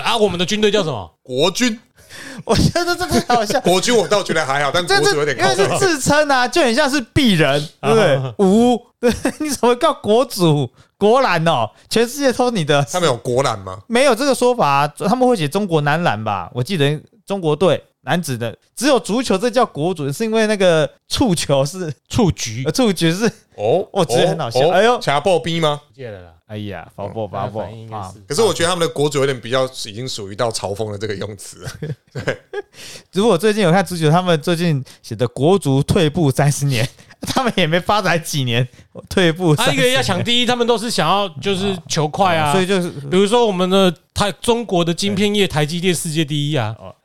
[0.03, 1.17] 啊，我们的军队叫什么？
[1.23, 1.79] 国军。
[2.45, 8.45] 我觉得这个好像 国军，我倒觉得还好，但国主有点因为是自称啊，就很像是鄙人，对不对？
[8.45, 11.69] 无，对， 你怎么叫国足、国篮哦？
[11.89, 12.83] 全世界都是你的。
[12.91, 13.79] 他们有国篮吗？
[13.87, 16.49] 没有这个说法，他们会写中国男篮吧？
[16.53, 17.83] 我记得中国队。
[18.01, 23.25] 男子的只有足球，这叫国足，是因为那个触球是触局，触局是
[23.57, 24.69] 哦，我觉得很好笑。
[24.69, 25.81] 哎呦，强暴逼吗？
[25.93, 26.29] 借了啦。
[26.47, 28.13] 哎呀，防暴防暴啊！
[28.25, 31.67] 可是我觉得他们的国足有点比较已经属于到嘲讽的这个用词。
[32.13, 32.37] 对，
[33.11, 36.87] 如果最近有看足球，他们最近写的国足退步三十年，
[37.19, 38.65] 他们也没发展几年，
[39.09, 39.53] 退步。
[39.53, 46.73] 他一个要抢第一，他们都是想要就是求快啊，所以就是比如说我们的台中国的晶片业，台积电世界第一啊。
[46.79, 46.95] 哦，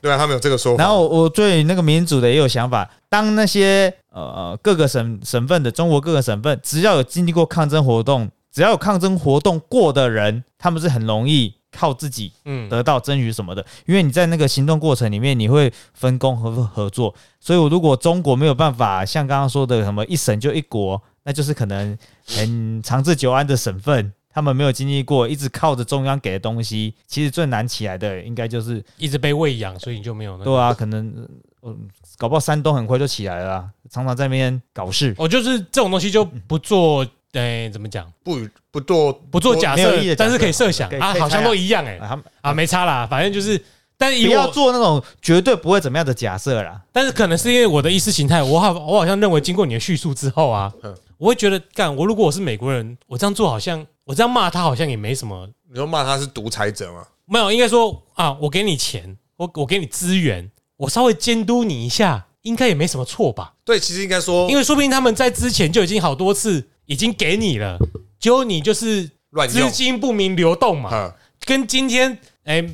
[0.00, 0.82] 对啊，他们有这个说法。
[0.82, 2.90] 然后我对那个民主的也有想法。
[3.08, 13.64] 当那些呃各个省省份的中国各个省份，只要有经历过抗争活动，只要有抗争活动过的人，他们是很容易靠自己嗯得到争取什么的。
[13.86, 17.14] 因为你在那个行动过程里面，你会分工和合作。
[17.40, 24.12] 所以，我如果中国没有办法像刚刚说的什么一省就一国，那就是可能很长治久安的省份。
[24.34, 30.44] 他们没有经历过，一直靠着中央给的东西，其实最难起来的，应该就是一直被喂养，所以你就没有那。
[30.44, 31.28] 对啊，可能
[31.62, 31.78] 嗯，
[32.16, 35.14] 搞不好山东很快就起来了，常常在那边搞事。
[35.18, 38.10] 我就是这种东西就不做，哎，怎么讲？
[38.22, 38.38] 不
[38.70, 41.98] 不做不做假设，但是可以设想啊，好像都一样哎，
[42.40, 43.62] 啊，没差啦，反正就是，
[43.96, 46.80] 但是不要做那种绝对不会怎么样的假设啦。
[46.92, 50.72] 但是可能是因为我的意识形态，我好我好像认为，经过你的叙述之后啊，
[51.18, 53.86] 我会觉得，干我如果我是美国人，我这样做好像。
[54.04, 55.48] 我这样骂他好像也没什么。
[55.70, 57.06] 你说骂他是独裁者吗？
[57.24, 63.54] 没有，应该说啊，我给你钱，我我给你资源，我稍微监督你一下，应该也没什么错吧？
[63.64, 67.78] 对，其实应该说，因为说不定他们在之前就已经好多次已经给你了，
[68.18, 69.10] 结果你就是
[69.48, 71.12] 资金不明流动嘛，
[71.44, 72.64] 跟今天哎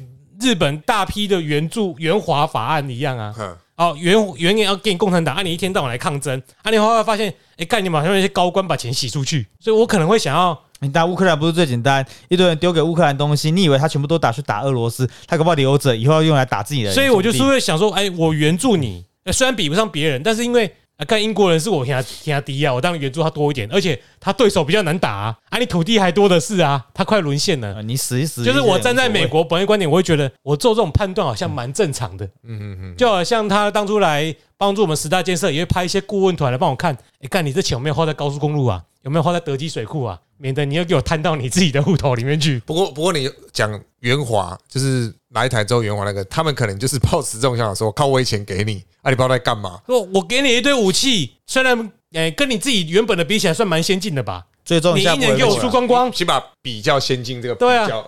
[0.40, 3.34] 日本大批的援助援华法案一样啊。
[3.76, 10.60] 哦，援援也要给你共产党，啊，你一天到晚来抗争，啊，你后来发现，哎，干你马上那些高官把钱洗出去，所以我可能会想要。
[10.80, 16.92] 你打乌克兰不是最简单，一堆人丢给乌克兰东西，你以为他全部都打去打俄罗斯，他可不留着以后要用来打自己的？
[16.92, 28.44] 所以我就是会想说，哎，我援助你，虽然比不上别人，但是因为啊，看英国人是我天下天下第一啊，我当然援助他多一点，而且他对手比较难打啊，啊，你土地还多的是啊，他快沦陷了，你死一死。
[28.44, 38.82] 就是我站在美国本位观点，我会觉得我做这种判断好像蛮正常的，嗯嗯嗯，就好像他当初来帮助我们十大建设，也会派一些顾问团来帮我看，哎，看你这钱有没有花在高速公路啊？
[39.02, 40.18] 有没有花在德基水库啊？
[40.36, 42.60] 免得你又给我摊到你自己的户头里面去。
[42.66, 49.80] 不过，不过你讲圆滑，就是来台之后圆华那个，他们可能就是抱持这种想法，说靠微钱给你，啊，你不知道在干嘛？
[49.86, 54.44] 说我给你一堆武器，虽然诶跟你自己原本的比起来算蛮先进的吧。
[54.64, 58.06] 最终你一年给我输光光，起码比较先进这个比较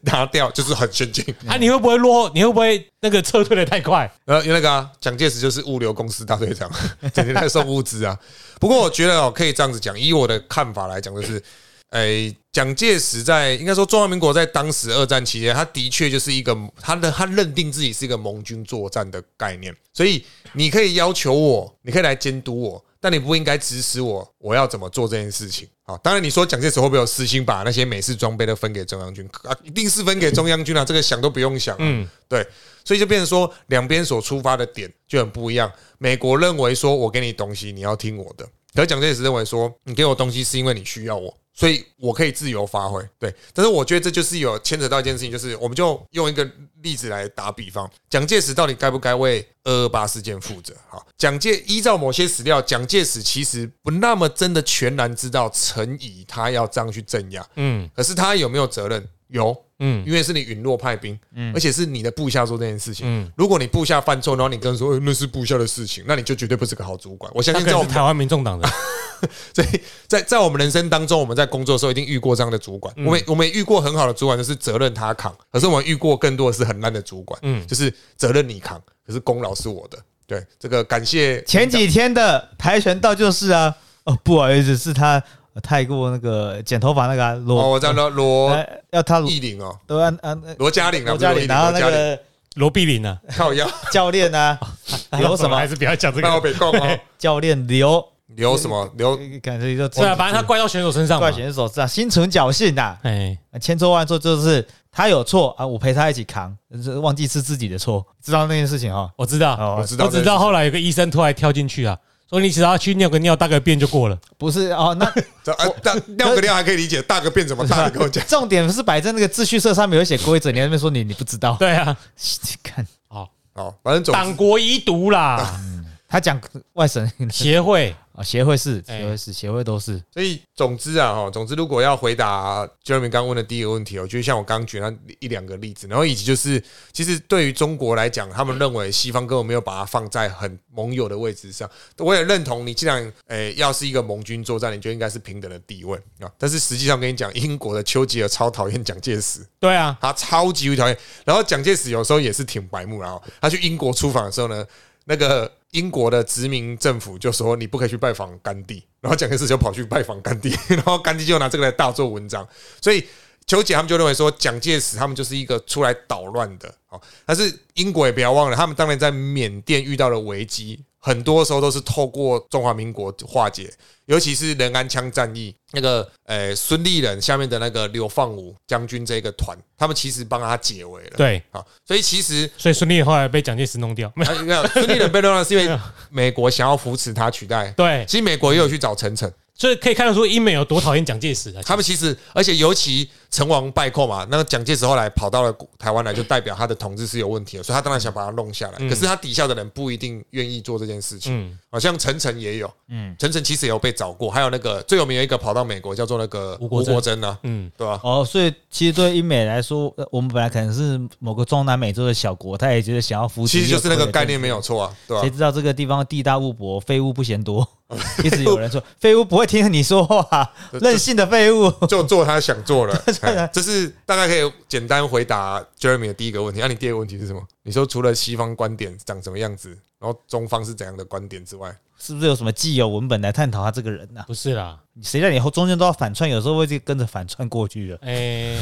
[0.00, 1.56] 拿掉就是很先进 啊！
[1.58, 2.32] 你会不会落后？
[2.34, 4.10] 你会不会那个撤退的太快？
[4.24, 6.70] 呃，那个啊蒋介石就是物流公司大队长，
[7.12, 8.18] 整天在送物资啊。
[8.58, 11.42] 不过我觉得哦，可以这样子讲，以我的看法来讲，就是，
[11.92, 20.24] 诶，蒋介石在应该说中华民国在当时二战期间，他的确就是一个他的他认定自己是一个盟军作战的概念，所以
[20.54, 22.84] 你可以要求我，你可以来监督我。
[22.98, 25.68] 但你不应该指使我我要怎么做这件事情。
[25.82, 29.52] 啊，当然你说蒋介石会不会有私心把那些美式装备都分给中央军啊？
[29.64, 31.76] 一定是分给中央军啊，这个想都不用想。
[31.80, 32.46] 嗯，对，
[32.84, 35.70] 所以就变成说两边所出发的点就很不一样。
[35.98, 41.36] 美国认为说我给你东西，你要听我的；，可蒋介石认为说你给我东西是因为你需要我。
[41.62, 46.44] 所以我可以自由发挥，对，但是我觉得这就是有牵扯到一件事情，就是我们就用一个
[46.80, 50.74] 例子来打比方，蒋介石到底该不该为二二八事件负责？
[50.88, 59.08] 好，蒋介依照某些史料，蒋介石其实不那么真的全然知道陈仪他要这样去镇压，嗯，可是他有没有责任？
[59.32, 59.56] 有。
[59.84, 67.28] 嗯，因为是你陨落派兵，嗯，而且是你的部下做这件事情，嗯，如果你部下犯错，然后你跟人说那是部下的事情，那你就绝对不是个好主管。
[67.34, 68.68] 我相信在我们台湾民众党的，
[69.52, 72.94] 所以在在我们人生当中，我们在工作的时候一定遇过这样的主管。
[72.98, 79.98] 我们我们遇过很好的主管，就是责任他扛；可是我们遇过更多的是很烂的主管，嗯，就是责任你扛，可是功劳是我的。
[80.28, 85.20] 对，这个感谢前几天的跆拳道就是啊，哦，不好意思，是他。
[85.60, 88.56] 太过那个剪头发那个罗，我知道罗
[88.90, 92.18] 要他艺林哦，都按按罗嘉玲啊，罗嘉玲，然后那个
[92.54, 93.68] 罗碧玲呢，靠腰。
[93.92, 94.58] 教练啊，
[95.18, 95.54] 刘什么？
[95.58, 98.02] 还是不要讲这个，北贡哦，教练刘。
[98.34, 98.90] 刘什么？
[98.96, 106.56] 刘，感觉就对啊，反正他怪到选手身上，怪选手是啊，心存侥幸呐，哎，千错万错就是他有错啊，我陪他一起扛，
[107.02, 111.98] 忘记是自己的错，知道那件事情哈，我知道，我知道，我知道，后来有个医生突然跳进去啊。
[112.32, 114.18] 说你只要去尿个尿，大个便就过了。
[114.38, 115.04] 不是哦，那
[115.82, 117.90] 大尿个尿还可以理解，大个便怎么大？
[117.90, 118.24] 跟我讲。
[118.26, 121.54] 重点是摆在那个秩序册上面有写规则，你那边说你你不知道？
[121.58, 121.94] 对啊，
[122.64, 125.60] 看，好，好，反正党国遗毒啦。
[126.08, 126.40] 他讲
[126.72, 127.94] 外省协会。
[128.14, 129.98] 啊，协会是，协会是，协会都是。
[130.12, 141.68] 所以总之啊，哈，总之如果要回答 Jeremy 刚问的第一个问题，我觉得像我刚举那一两个例子，然后以及就是，其实对于中国来讲，他们认为西方根本没有把它放在很盟友的位置上。
[141.96, 146.30] 我也认同，你既然诶要是一个盟军作战，你就应该是平等的地位啊。
[146.36, 150.98] 但是实际上跟你讲，英国的丘吉尔超讨厌蒋介石，对啊，他超级讨厌。
[151.24, 154.66] 然后蒋介石有时候也是挺白目，然后他去英国出访的时候呢，
[155.06, 155.50] 那个。
[155.72, 162.46] 英国的殖民政府就说你不可以去拜访甘地，然后蒋介石就跑去拜访甘地， 然后甘地就拿这个来大做文章，
[162.80, 163.06] 所以
[163.46, 170.84] 求解他们就认为说蒋介石他们就是一个出来捣乱的，哦，但是英国也不要忘了，他们当年在缅甸遇到了危机。
[171.04, 173.68] 很多时候都是透过中华民国化解，
[174.06, 181.16] 尤其是仁安羌战役，那个呃孙立人下面的那个刘放武将军这个团，他们其实帮他解围了。
[181.16, 184.12] 对，啊，所以其实所以孙立人后来被蒋介石弄掉。
[184.14, 187.72] 没有，孙立人被弄掉是因为 美国想要扶持他取代。
[187.72, 189.28] 对，其实美国也有去找陈诚。
[189.62, 191.62] 所以可以看得出英美有多讨厌蒋介石啊！
[191.64, 198.88] 他们其实，而且尤其成王败寇嘛，那个蒋介石后来跑到了台湾来，就代表他的统治是有问题的，所以他当然想把他弄下来。
[198.88, 201.32] 可是他底下的人不一定愿意做这件事情。
[201.32, 208.00] 嗯，好像陈诚也有，嗯，陈诚其实也有被找过，还有那个最有名的一个跑到美国叫做那个吴国桢呢，嗯，对吧？
[208.02, 215.20] 哦，所以其实对英美来说，我们本来可能是某个中南美洲的小国，他也觉得想要扶持，其实就是那个概念没有错啊，对吧？
[215.20, 217.68] 谁知道这个地方地大物博，废物不嫌多。
[218.24, 223.02] 一直有人说废物不会听你说话， 任性的废物就做他想做的。
[223.52, 226.60] 这是大概可以简单回答 Jeremy 的第一个问题。
[226.60, 227.42] 那你第二个问题是什么？
[227.62, 234.24] 你说除了西方观点长什么样子，然后中方是怎样的观点之外，是不是有什么既有文本来探讨他这个人呢？
[234.26, 237.96] 不是啦，谁在以后中间都要反串，有时候会就跟着反串过去的。
[238.02, 238.60] 哎，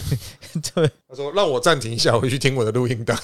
[0.75, 3.19] 对，他说让我暂停一下，我去听我的录音档。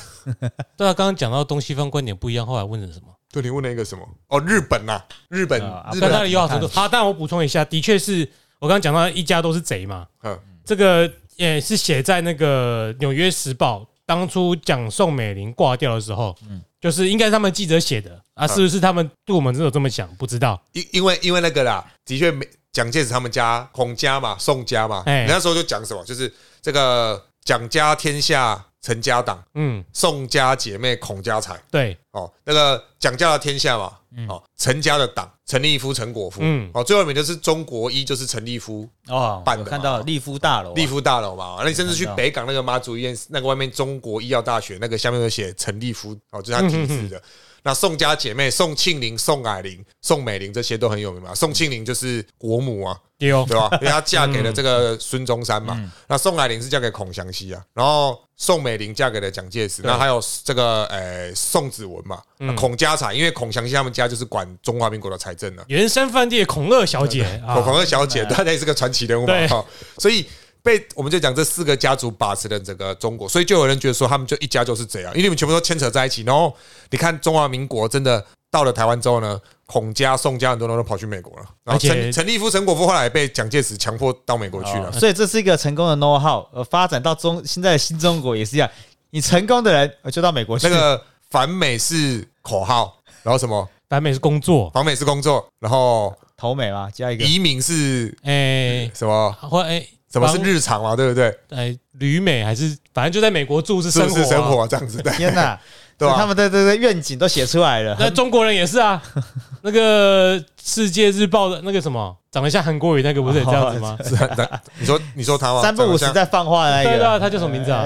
[0.77, 3.09] 对啊，刚刚讲到东西方观点不一样，后来问了什么？
[3.37, 4.09] 对你问了一个什么？
[4.29, 5.61] 哦，日本呐，日本，
[5.93, 6.67] 日本那里有好程度。
[6.69, 8.27] 好，但我补充一下，的确是
[8.59, 10.07] 我刚刚讲到一家都是贼嘛。
[10.23, 20.09] 嗯，这个也是写在那个《纽约时报》当初讲宋美龄挂掉的时候，嗯，就是应该他们记者写的啊，是不是他们对我们只有这么想？
[20.15, 22.35] 不知道，因因为因为那个啦，的确，
[22.73, 28.65] 蒋介石他们家孔家嘛，宋家嘛，哎，那时候就讲什么，就是这个蒋家天下。
[28.87, 33.93] 陈家党，嗯，宋家姐妹孔家财，对，哦，那个蒋家的天下嘛，
[34.29, 47.21] 哦，陈家的党，陈立夫、陈果夫，嗯，哦，最后面就是中国一，就是陈立夫哦办的，看到立夫大楼，立夫大楼嘛，那你甚至去北港那个妈祖医院，那个外面中国医药大学那个下面有写陈立夫，哦，就是他题字的。
[47.67, 51.35] 那宋家姐妹宋庆龄、宋霭龄、宋美龄这些都很有名嘛。
[51.35, 53.69] 宋庆龄就是国母啊，对吧？
[53.81, 55.77] 因为她嫁给了这个孙中山嘛。
[56.07, 59.83] 那宋霭龄是嫁给孔祥熙啊，然后宋美龄嫁给了蒋介石。
[59.83, 62.23] 那还有这个呃宋子文嘛，
[62.55, 65.65] 孔家产，因为孔祥熙他们家就是管中华民国的财政的。
[65.67, 67.27] 原生饭店孔二小姐，
[67.65, 69.65] 孔二小姐，她也是个传奇人物嘛。
[69.99, 70.25] 所以。
[70.67, 76.23] 被我们就讲这四个家族把持了整个中国，所以就有人觉得说他们就一家就是这样，因为你们全部都牵扯在一起。
[76.25, 76.53] 然后
[76.91, 81.47] 你看中华民国真的到了台湾之后呢，孔家、宋家很多人都跑去美国了。
[81.63, 84.91] 然后陈陈立夫、陈果夫后来被蒋介石强迫到美国去了。
[84.91, 88.69] 所以这是一个成功的 know how，呃，发展到中现在的新中国也是一样。
[89.11, 90.69] 你成功的人就到美国去。
[90.69, 91.01] 那个
[91.31, 93.69] 反美是口号，然后什么？
[93.89, 99.31] 反美是工作，反美是工作，然后投美嘛，加一个移民是哎什么？
[99.43, 99.87] 或哎。
[100.13, 100.95] 什么是日常嘛？
[100.95, 101.37] 对不对？
[101.51, 105.11] 哎，旅美还是反正就在美国住是生活生活这样子的。
[105.13, 105.59] 天哪，
[105.99, 106.15] 对吧？
[106.17, 107.97] 他们的这个愿景都写出来了。
[107.99, 109.03] 那中国人也是啊。
[109.63, 113.99] 那个《世界日报》的那个什么，长得像韩国语那个，不是这样子吗？
[114.05, 114.63] 是啊。
[114.79, 115.61] 你说你说他吗？
[115.61, 117.85] 三不五时在放话那个，对啊，他叫什么名字啊？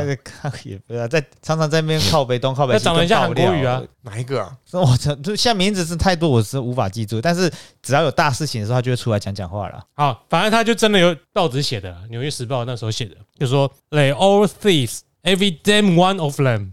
[0.64, 2.84] 也不是在常常在那边靠北东靠北西。
[2.84, 3.80] 长得像韩国语啊？
[4.02, 4.52] 哪一个啊？
[4.72, 7.18] 我操，就像名字是太多，我是无法记住。
[7.18, 7.50] 但是
[7.80, 9.80] 只要有大事情的时候，他就会出来讲讲话了。
[9.94, 16.72] 好，反正他就真的有报纸写的，《纽约时报》那时候写的，就说 They all thieves, every damn one of them。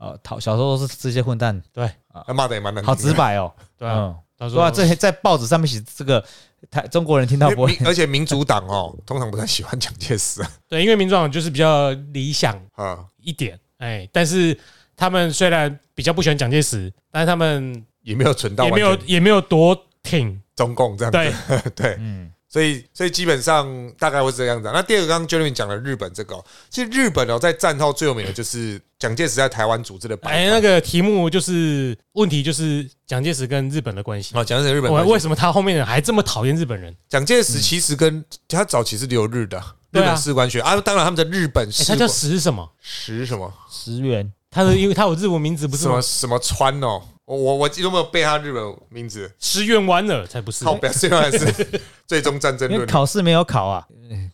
[0.00, 1.88] 哦，讨小时候都是这些混蛋，对，
[2.26, 4.16] 他骂的也蛮难好直白哦， 对啊。
[4.38, 6.24] 他说：“这些在报纸上面写这个，
[6.70, 10.42] 台中国人听到不会，而且民主党哦，通常不太喜欢蒋介石。
[10.66, 14.58] 对，因为民主党就是比较理想 啊一点，哎，但是
[14.96, 21.70] 他们虽然比较不喜欢蒋介石，但是他们也没有存到，也没有也没有多挺中共这样子。
[21.76, 24.68] 对，嗯。”所以，所以基本上大概会是这样子。
[24.74, 26.36] 那第二个，刚刚 Jeremy 讲了日本这个，
[26.68, 30.18] 其实日本哦，在战后最有名的就是蒋介石在台湾组织的。
[30.22, 34.36] 哎，那个题目就是问题，就是蒋介石跟日本的关系。
[34.36, 36.92] 哦，蒋介石日本为什么他后面人还这么讨厌日本人？
[37.08, 39.56] 蒋介石其实跟他早期是留日的，
[39.92, 40.74] 日本士官学啊。
[40.80, 42.68] 当然，他们的日本他叫石什么？
[42.80, 43.52] 石什么？
[43.70, 44.28] 石原。
[44.50, 47.00] 他的因为他有日文名字，不是什么什么川哦。
[47.30, 49.32] 我我我有没有背他日本名字？
[49.38, 50.64] 石原莞尔才不是。
[50.64, 52.84] 好，表现还是最终战争论。
[52.88, 53.86] 考试没有考啊，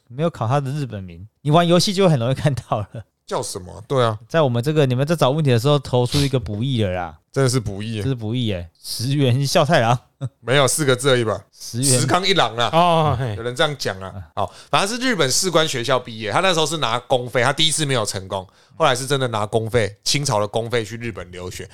[0.08, 1.28] 没有考他的日本名。
[1.42, 2.88] 你玩游戏就很容易看到了。
[3.26, 3.82] 叫什么？
[3.88, 7.18] 对啊，在我们这个你们在找问题的时候投出一个不易了啦。
[7.32, 8.66] 真的是不易，这是不易哎。
[8.82, 9.98] 石原孝太郎
[10.40, 11.38] 没有四个字而已吧？
[11.52, 12.70] 石原石康一郎啊。
[12.72, 14.14] 哦，有人这样讲啊。
[14.34, 21.68] 好，反正是日本士官学校毕业，他那时候是拿公费，他第一次没有成功，后来是真的拿公费，清朝的公费去日本留学。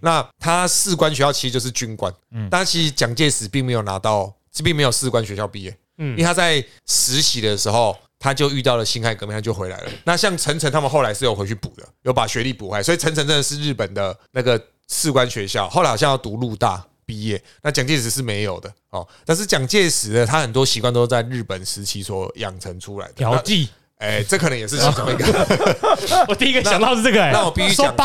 [0.00, 4.30] 那他士官学校其实就是军官，嗯，但其实蒋介石并没有拿到，
[4.62, 7.96] 并没有士官学校毕业，嗯，因为他在实习的时候
[8.26, 9.90] 他就遇到了辛亥革命，他就回来了。
[10.02, 17.40] 那像陈诚他们后来是有回去补的，有把学历补回来，所以陈诚真的是日本的那个士官学校，后来好像要读陆大毕业。
[17.62, 23.68] 那蒋介石是没有的哦，但是蒋介石呢，他很多习惯都是在日本时期所养成出来的调剂。
[23.98, 25.46] 哎，这可能也是其中一个。
[26.28, 27.18] 我第一个想到是这个。
[27.30, 27.96] 那我必须讲，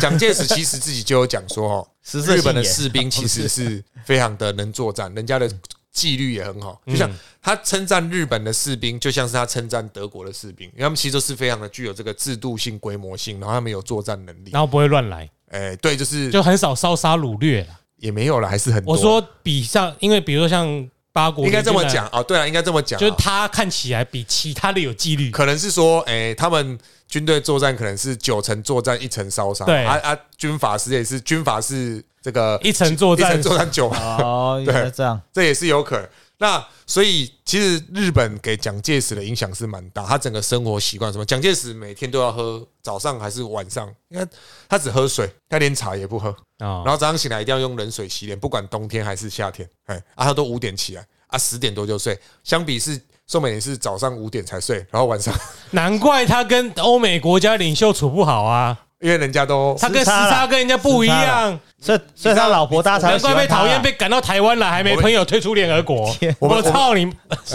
[0.00, 1.88] 蒋介石其实自己就有讲说，哦，
[2.26, 5.50] 日本的士兵其实是非常的能作战，人家的
[5.92, 6.80] 纪律也很好。
[6.86, 7.10] 就像
[7.42, 15.28] 他称赞日本的士兵，就像是他称赞德国的士兵，因为他们其实都是非常的具有这个制度性、规模性，然后他们有作战能力，然后不会乱来。
[15.50, 18.94] 哎，对，就是就很少烧杀掳掠了，也没有了，还是很多。
[18.94, 20.88] 我说比上，因为比如说像。
[21.12, 26.78] 八国应该这么讲哦，对啊，应该这么讲，就是他看起来比其他的有纪律，可能是说，哎，他们
[27.08, 36.08] 军队作战可能是九成作战，一成烧杀，对啊啊，军法师也是军法是这个一层作战，一层作战九哦， 对，这样这也是有可能。
[36.38, 44.26] 那所以其实日本给蒋介石的影响是蛮大，他整个生活习惯什么，蒋介石每天都要喝早上还是晚上，应该
[44.66, 52.18] 他只喝水，他连茶也不喝然后早上醒来一定要用冷水洗脸，不管冬天还是夏天，哎，啊，他都五点起来，啊，十点多就睡。
[52.42, 55.34] 相比是宋美龄是早上五点才睡，然后晚上，
[55.72, 58.86] 难怪他跟欧美国家领袖处不好啊。
[59.00, 66.14] 因为人家都他跟时差跟人家不一样，所以所以他老婆大才难怪被讨厌，被赶到台湾来，还没朋友退出联合国。
[66.38, 67.10] 我操你！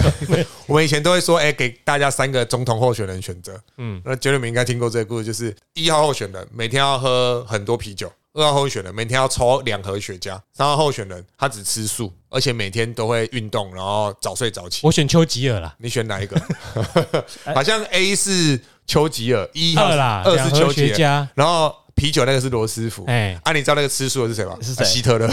[0.66, 3.60] 我们以前都会说，哎，给大家三个总统候选人选择。
[3.78, 14.80] 嗯，那杰瑞明应该听过这个故事，就是一号候选人每天要喝很多啤酒，二号候选人每天要抽两盒雪茄，三号候选人他只吃素，而且每天都会运动，然后早睡早起。
[14.82, 16.42] 我选丘吉尔啦，你选哪一个？
[17.54, 18.60] 好像 A 是。
[18.88, 23.04] 丘吉尔一号啦，二是丘吉尔，然后啤酒那个是罗斯福。
[23.08, 24.58] 哎，啊，你知道那个吃素的是谁吗？
[24.62, 24.86] 是谁？
[24.86, 25.28] 希特勒，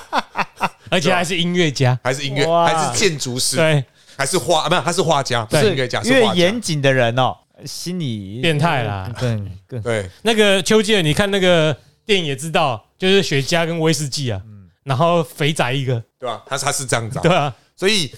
[0.90, 3.84] 而且还是音乐家，还是音乐，还是建筑师，对，
[4.16, 6.02] 还是画，没有，他是画家，不是音乐家。
[6.02, 9.10] 越严谨的人哦，心理变态啦。
[9.18, 14.40] 对对，那个丘吉尔，你看那个电影也知道，就是雪茄跟威士忌啊，
[14.84, 16.42] 然后肥宅一个，对吧？
[16.46, 18.12] 他他是这样子，对啊，所以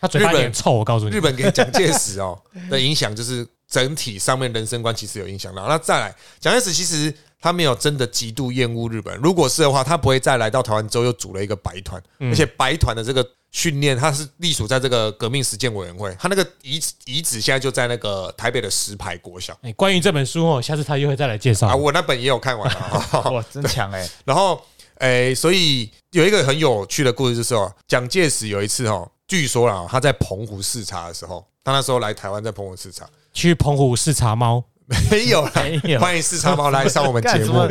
[0.00, 2.38] 他嘴巴很臭，我告诉你，日本给蒋介石哦
[2.70, 3.46] 的影响就是。
[3.68, 5.60] 整体上面人生观其实有影响的。
[5.66, 9.12] 那再来，蒋介石其实他没有真的极度厌恶日本。
[9.16, 16.14] 如果是的话，他不会再来到台湾之后又组了一个白团，而且白团的这个训练，他是隶属在这个革命实践委员会。
[16.16, 19.58] 他那个遗遗址现在就在那个台北的石牌国小。
[19.74, 21.74] 关于这本书哦，下次他又会再来介绍啊。
[21.74, 24.08] 我那本也有看完了， 哇，真强哎。
[24.24, 24.62] 然后
[24.98, 34.62] 诶，所以有一个很有趣的故事，就是哦，蒋介石有一次哦，据说啦，他在澎湖视察的时候，他那时候来台湾，在澎湖视察， 去澎湖视察猫，
[35.10, 37.68] 没有， 没有，欢迎视察猫来上我们节目，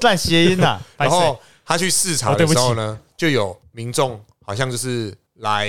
[0.00, 0.80] 烂谐音呐。
[0.96, 5.68] 然后他去视察的时候呢，就有民众好像就是来，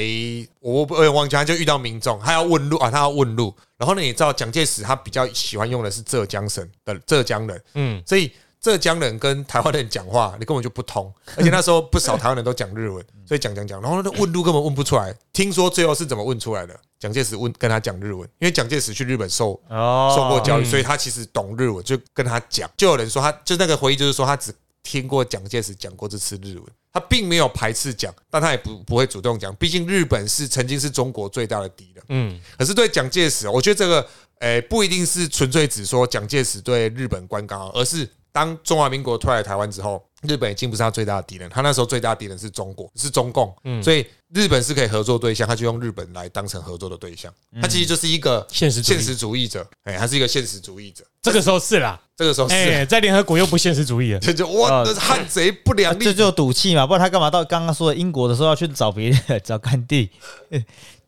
[0.60, 3.54] 我我也忘记，他就遇到民众，他要问路啊，他要问路。
[3.78, 8.32] 然后呢，你知道蒋介石他比较喜欢用的是浙江省的浙江人，嗯，所以。
[8.66, 15.16] 浙江人跟台湾人讲话，你根本就不通，而且那时候不少台湾人都讲日文，所以讲讲讲，然后那问路根本问不出来。
[15.32, 16.76] 听说最后是怎么问出来的？
[16.98, 22.68] 蒋介石问跟他讲日文，因为蒋介石去日本受受过教育，所以他其实懂日文，就跟他讲。
[22.76, 24.52] 就有人说他就那个回忆，就是说他只
[24.82, 29.56] 听过蒋介石讲过这次日文，他并没有排斥讲，但他也不不会主动讲。
[29.58, 34.08] 毕竟日本是曾经是中国最大的敌人，嗯，可是对蒋介石，我觉得这个
[34.40, 38.10] 诶不一定是纯粹只说蒋介石对日本观感，而是。
[38.36, 41.50] 当中华民国退来台湾之后，日本已经不是他最大的敌人。
[41.50, 43.56] 他那时候最大的敌人是中国，是中共。
[43.64, 47.34] 嗯，所以日本是可以合作对象，他就用日本来当成合作的对象。
[47.62, 51.06] 他其实就是一个现实现实主义者，哎，他是一个现实主义者。
[51.22, 56.86] 这个时候是啦，这个时候是，在联合国又不现实主义了，这就哇，那是汉贼不良，这就赌气嘛。
[56.86, 60.12] 不然他干嘛到刚刚说的英国的时候要去找别人 找甘地？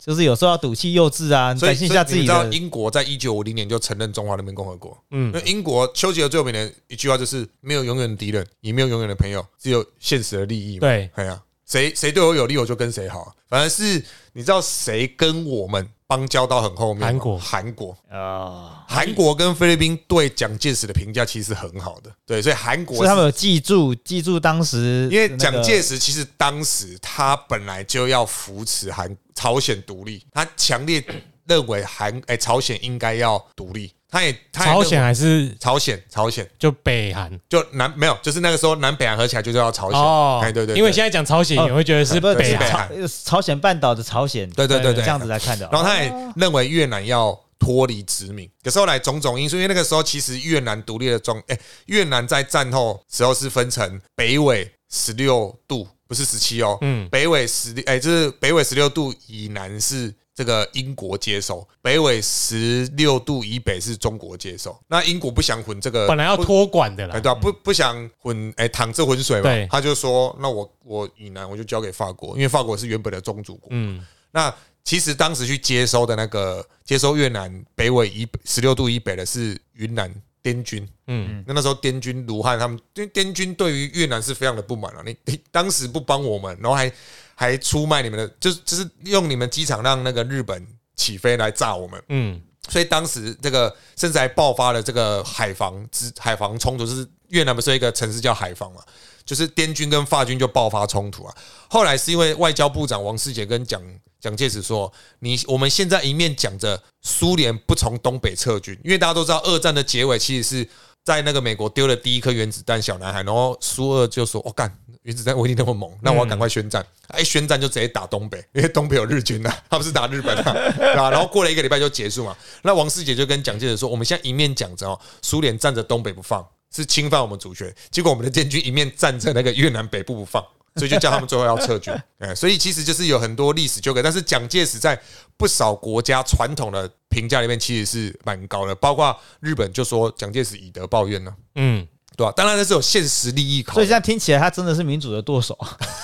[0.07, 2.21] 就是有时候要赌气幼稚啊，展现一下自己。
[2.21, 4.97] 你知道英国在一九五零年就承认中华人民共和国。
[5.11, 10.79] 嗯，那英国丘吉尔最有名的一句话就是“没有永远的敌人，也没有永远的朋友，只有现实的利益”。
[10.79, 13.35] 对，哎呀，谁谁对我有利，我就跟谁好。
[13.49, 14.01] 反而是
[14.31, 15.85] 你知道谁跟我们？
[16.07, 17.97] 邦交到很后面，韩国，韩国。
[18.09, 31.03] 啊，韩国跟菲律宾对蒋介石的评价其实很好的，对，所以韩国，所以他们有记住记住当时，因为蒋介石其实当时他本来就要扶持韩朝鲜独立，他强烈
[31.45, 33.91] 认为韩哎朝鲜应该要独立。
[34.09, 39.99] 他也，他朝鲜还是朝鲜，朝鲜就北韩，就南没有，就是那个时候南北韩合起来就叫朝鲜。
[39.99, 42.89] 哦，对对对，因为现在讲朝鲜，你会觉得是北韩，
[43.25, 44.49] 朝鲜半岛的朝鲜。
[44.51, 45.67] 对对对对，这样子来看的。
[45.71, 60.13] 然后他也认为越南要脱离殖民，可是后来种种因素，因为那个时候其实越南独立的状，哎，越南在战后时候是分成北纬十六度，不是十七哦，嗯，北纬十六，哎，就是北纬十六度以南是。
[60.37, 64.79] 这个英国接收，北纬十六度以北是中国接收。
[64.87, 67.33] 那英国不想混这个，本来要托管的啦，对吧？
[67.33, 69.49] 不不想混，哎，淌这浑水嘛。
[69.71, 73.69] 他就说，那我我以南我就交给法国，因为法国是原本的宗主国。
[73.71, 80.13] 嗯，那其实当时去接收的那个接收越南北纬以十六度以北的是云南
[80.43, 80.87] 滇军。
[81.07, 85.01] 嗯，那那时候滇军卢汉他们，因为滇军对于越南是非常的不满了。
[85.03, 86.93] 你你当时不帮我们，然后还。
[87.39, 98.81] 还出卖你们的，就是就是用你们机场让那个日本起飞来炸我们，嗯，所以当时这个甚至还爆发了这个海防之海防冲突，就是越南不是一个城市叫海防嘛，
[99.23, 101.35] 就是滇军跟法军就爆发冲突啊。
[101.69, 103.79] 后来是因为外交部长王世杰跟蒋
[104.19, 110.69] 蒋介石说，你我们现在一面讲着苏联不从东北撤军，因为大家都知道二战的结尾其实是
[111.07, 114.69] 在那个美国丢了第一颗原子弹小男孩，然后苏二就说，我干。
[115.03, 116.85] 原子弹威力那么猛，那我要赶快宣战。
[117.07, 121.09] 哎，宣战就直接打东北， 因为东北有日军呐， 他不是打日本啊， 对吧？
[121.09, 122.35] 然后过了一个礼拜就结束嘛。
[122.61, 126.45] 那王世杰就跟蒋介石说：“我们现在一面讲着哦，苏联占着东北不放，
[126.75, 127.73] 是侵犯我们主权。
[127.89, 130.43] 结果我们的建军一面站着那个越南北部不放，
[130.77, 131.93] 所以就叫他们最后要撤军。
[132.19, 134.01] 哎，所以其实就是有很多历史纠葛。
[134.01, 134.99] 但是蒋介石在
[135.35, 141.35] 不少国家传统的评价里面其实是蛮高的，包括日本就说蒋介石以德报怨呢。
[141.55, 141.87] 嗯。
[142.15, 142.33] 对吧？
[142.35, 145.55] 当然那是有现实利益考，所以这样听起来，他真的是民主的舵手。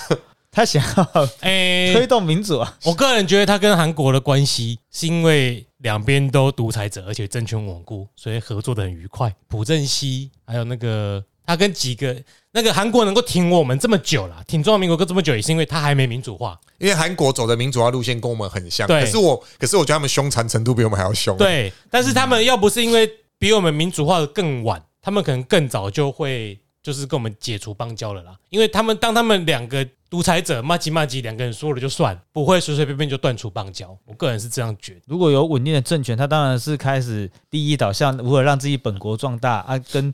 [0.52, 2.78] 他想要诶 推动民主啊。
[2.84, 9.34] 我个人觉得他跟韩国的关系是因为两边都独裁者，而且政权稳固，所以合作的很愉快。
[9.48, 12.16] 朴正熙还有那个他跟几个
[12.52, 16.58] 那个韩国能够挺我们这么久了，挺中华民国这么久，也是因为他还没民主化。
[16.78, 21.36] 因为韩国走的民主化路线跟我们很像，可是我可是我觉得他们凶残程度比我们还要凶。
[21.36, 24.82] 对，但是他们要不是因为比我们民主化的更晚。
[25.00, 33.94] 他们可能更早就会就是跟我们解除邦交了啦，因为他们当他们两个独裁者骂吉骂吉两个人说了就算，不会随随便便就断除邦交。
[34.06, 35.00] 我个人是这样觉得。
[35.06, 40.12] 如果有稳定的政权，他当然是开始第一导向如何让自己本国壮大啊，跟。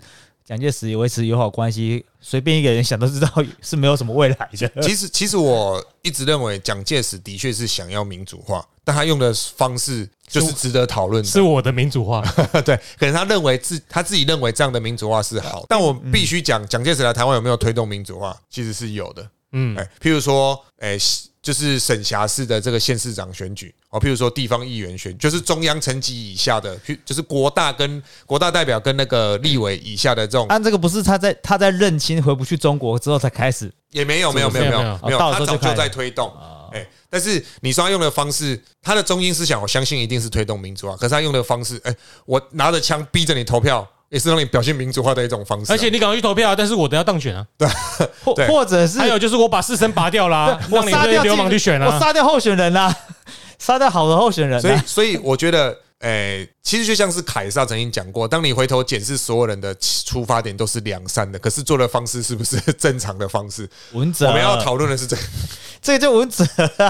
[0.50, 3.32] 蒋介石维持友好关系，随便一个人想都知道
[3.62, 4.68] 是没有什么未来的。
[4.82, 11.24] 其实，其实我一直认为蒋介石的确是想要民主化，但他用的方式就是值得讨论。
[11.24, 12.20] 是我的民主化，
[12.66, 15.64] 对，可能他认为自他自己认为这样的民主化是好。
[15.68, 19.24] 但我必须讲，蒋介石来台湾有没有推动民主化，其实是有的。
[19.52, 20.98] 嗯，哎，譬如说，哎，
[21.42, 30.46] 就是省辖市的这个县市长选举哦，譬如说地方议员选，就是中央层级以下的，就是国大跟国大代表跟那个立委以下的这种。
[30.48, 36.30] 但这个不是他在他在认亲回不去中国之后才开始，也没有没有没有没有没有，他早就在推动。
[36.72, 40.96] 哎，但是你说他用的方式，他的中心思想，我相信一定是推动民主啊。
[40.96, 43.88] 可是他用的方式，哎，我拿着枪逼着你投票。
[44.10, 47.66] 也是让你表现民主化的一种方式，而且你赶快去投票，但是我等下当选啊，对，
[48.22, 50.92] 或或者是还有就是我把四声拔掉啦， 让你
[51.22, 52.94] 流氓去选啊，我杀掉候选人啦，
[53.58, 55.76] 杀掉好的候选人，所以所以我觉得。
[56.00, 63.68] 诶，其实就像是凯撒曾经讲过，当你回头检视所有人的出发点都是良善的，可是做的方式是不是正常的方式？
[63.92, 65.14] 文哲，我们要讨论的是这，
[65.82, 66.42] 这个就文哲。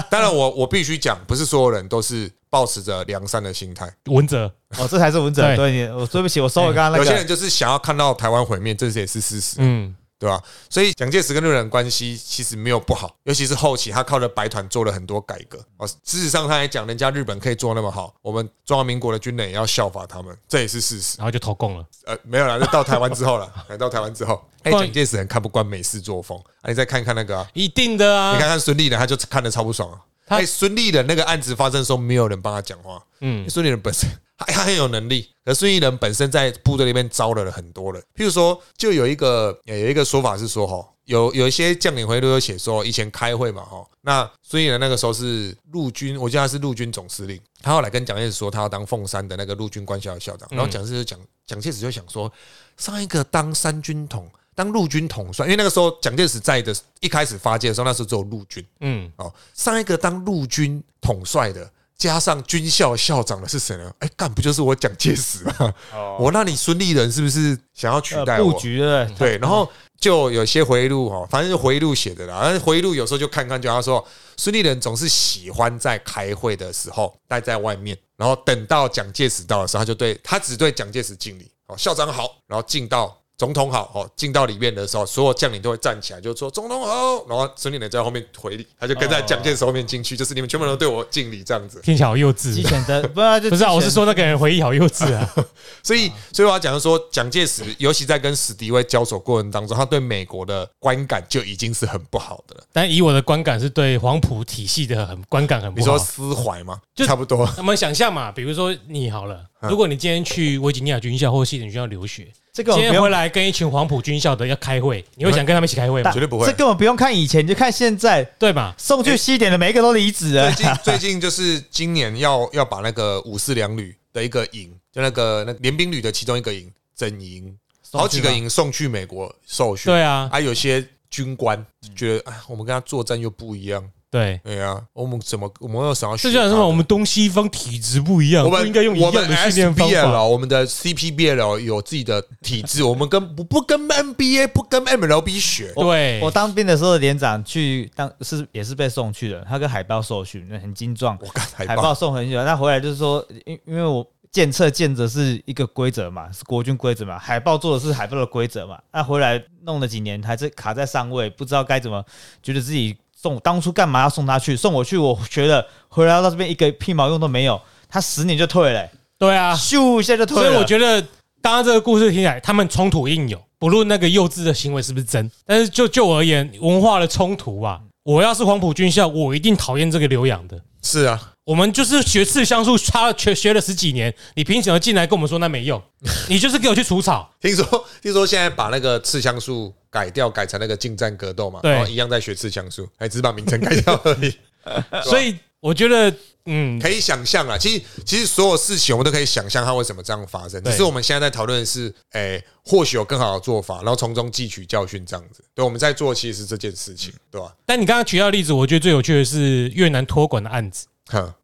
[0.09, 3.91] 当然，我我必须讲，不是所有人都是保持着良善的心态。
[4.05, 5.41] 文哲，哦，这才是文哲。
[5.55, 7.03] 对，我对不起，我收回刚刚那个。
[7.03, 9.55] 有些人就是想要看到台湾毁灭，这也是事实。
[9.57, 9.95] 嗯。
[10.19, 10.39] 对吧？
[10.69, 15.87] 所以蒋介石跟日本人关系其实没有不好，尤其是后期他靠着白团做了很多改革哦。
[15.87, 21.15] 事实上，他还讲人家日本可以做那么好，我们中华民国的军人也要效法他们，这也是事实。
[21.17, 21.83] 然后就投共了。
[22.05, 23.51] 呃，没有了，就到台湾之后了。
[23.67, 26.37] 来 到台湾之后，哎，蒋介石很看不惯美式作风。
[26.61, 28.33] 啊，你再看看那个，一定的啊。
[28.33, 29.97] 你看看孙立人，他就看得超不爽啊。
[30.31, 33.03] 哎，孙立人那个案子发生的时候，没有人帮他讲话。
[33.19, 34.09] 嗯，孙立人本身。
[34.47, 38.01] 他很有能力，可孙立人本身在部队里面招惹了很多人。
[38.15, 52.31] 譬如说，就有一个有一个说法是说，哈，有有一些将领回都有写说，以前开会嘛，哈，那孙立人那个时候是陆军，我记得他是陆军总司令，他后来跟蒋介石说，他要当凤山的那个陆军官校的校长，然后蒋介石就讲，蒋介石就想说，
[52.77, 61.71] 上一个当三军统，当陆军统帅，因为那个时候蒋介石在的一开始发迹的时候，那时候只有陆军，嗯，哦，上一个当陆军统帅的。
[61.97, 63.93] 加上军校校长的是谁呢？
[63.99, 65.71] 哎，干不就是我蒋介石吗？
[66.19, 68.51] 我那你孙立人是不是想要取代我？
[68.51, 72.37] 布局的对，然后就有些回忆录哈，反正就回忆录写的啦。
[72.37, 74.03] 而回忆录有时候就看看，就他说
[74.35, 83.15] 孙立人总是喜欢在开会的时候待在外面，然后等到蒋介石到的时候，他就对他只对蒋介石敬礼，哦，校长好，然后进到。
[83.41, 87.25] 总统好哦，进到里面的时候，所有将领都会站起来，就说总统好。
[87.27, 91.81] 然后孙立人在后面回礼，他就跟在蒋介石后面进去，就是你们全部人都对我敬礼这样子。
[91.81, 92.61] 听起来好幼稚。
[92.61, 95.27] 不是不是，我是说那个人回忆好幼稚啊。
[95.81, 102.63] 所以所以我要讲的说，蒋介石尤其在跟史迪威交手过程当中，他对美国的观感就已经是很不好的了。
[102.71, 105.83] 但以我的观感，是对黄埔体系的很观感很不好。
[105.83, 106.79] 你说思怀吗？
[106.93, 107.49] 就差不多。
[107.57, 112.27] 我们想象嘛，比如说你好了，如果你今天去维吉尼亚军校或西点军校留学。
[112.53, 116.11] 这个今天回来跟一群黄埔军校的要开会，你会想跟他们一起开会吗？
[116.11, 116.45] 绝对不会。
[116.45, 118.75] 这根本不用看以前，就看现在，对吧？
[118.77, 120.51] 送去西点的每一个都离职了。
[120.51, 127.57] 最近最近就是今年要 要把那个五四两旅的一个营，就那个那联兵旅的其中一个营整营，
[127.93, 129.89] 好几个营送去美国受训。
[129.89, 133.89] 对啊，还有些军官觉得，哎，我们跟他作战又不一样。
[134.11, 136.17] 对，对呀，我们怎么我们要想要？
[136.17, 136.67] 这叫什么？
[136.67, 140.21] 我们东西方体质不一样，我们应该用一样的训练方法。
[140.21, 145.71] 我们的 CPBL 有自己的体质， 我们跟不不跟 NBA 不跟 MLB 学。
[145.75, 151.17] 对，我当兵的时候，连长去当是也是被送去的，他跟海豹受训，那很精壮。
[151.21, 162.03] 我看海豹送很久，他回来就是说，因因为我检测见着是一个规则嘛，是国军规则嘛，海豹做的是海豹的规则嘛，那回来弄了几年，还是卡在上位，不知道该怎么，
[162.43, 162.97] 觉得自己。
[163.21, 164.55] 送当初干嘛要送他去？
[164.55, 167.61] 送我去，我觉得回来到这边一个屁毛用都没有。
[167.87, 170.43] 他十年就退了，对啊，咻一下就退了。
[170.43, 171.01] 所以我觉得
[171.41, 180.59] 刚刚这个故事听起来，他们冲突应有，不论那个幼稚的行为是不是真，但是就就我而言，文化的冲突啊，我要是黄埔军校，我一定讨厌这个留洋的。
[180.81, 181.33] 是啊。
[181.43, 185.81] 我们就是学刺香树，差学学了十几年，你凭什么进来跟我们说那没用？
[186.29, 187.33] 你就是给我去除草。
[187.41, 194.37] 听说听说现在把那个刺香树改掉，改成那个近战格斗嘛，对，一样在学刺香树，还只是把名称改掉而已。
[195.09, 196.15] 所以我觉得，
[196.45, 200.63] 嗯，可以想象啊，其实其实所有事情我们都可以想象它为什么这样发生。
[200.63, 205.43] 只是我们现在在讨论的是，哎，或许有更好的做法，然后从中汲取教训，这样子。
[205.55, 207.51] 对，我们在做其实是这件事情，对吧？
[207.65, 210.85] 但你刚刚举到例子，我觉得最有趣的是越南托管的案子。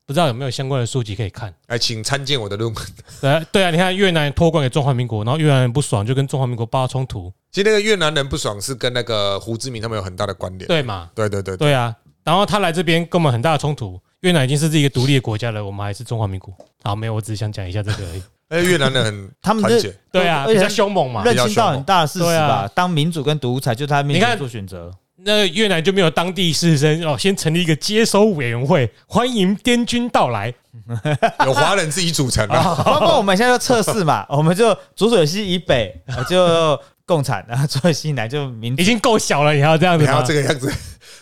[0.05, 1.53] 不知道有没有相关的书籍可以看？
[1.67, 2.85] 哎，请参见我的论文。
[3.21, 7.31] 对对啊，你看越南托管给中华民国，然后越南人不爽，就跟中华民国爆冲突。
[7.51, 11.09] 其实那个越南人不爽是跟那个胡志明他们有很大的关联，对嘛？
[11.13, 11.95] 对对对对啊。
[12.23, 13.99] 然后他来这边跟我们很大的冲突。
[14.21, 16.51] 越南已经是一个独立的国家了，我们还是中华民国。
[16.83, 18.23] 好，没有，我只是想讲一下这个而已。
[18.49, 22.67] 哎，越南人很 他们团结，对啊，比较凶猛嘛，认清到很大的事实吧。
[22.73, 24.91] 当民主跟独裁，就他面前做选择。
[25.27, 30.53] 那越南就没有当地士绅哦，先成立一个接收委员会，欢迎滇军到来，
[31.45, 32.55] 有华人自己组成的。
[32.85, 35.93] 包括我们现在就测试嘛，我们就浊水溪以北
[36.29, 40.73] 就共产，然后浊水溪南就民，已经够小了，你还要这样子，还要这个样子。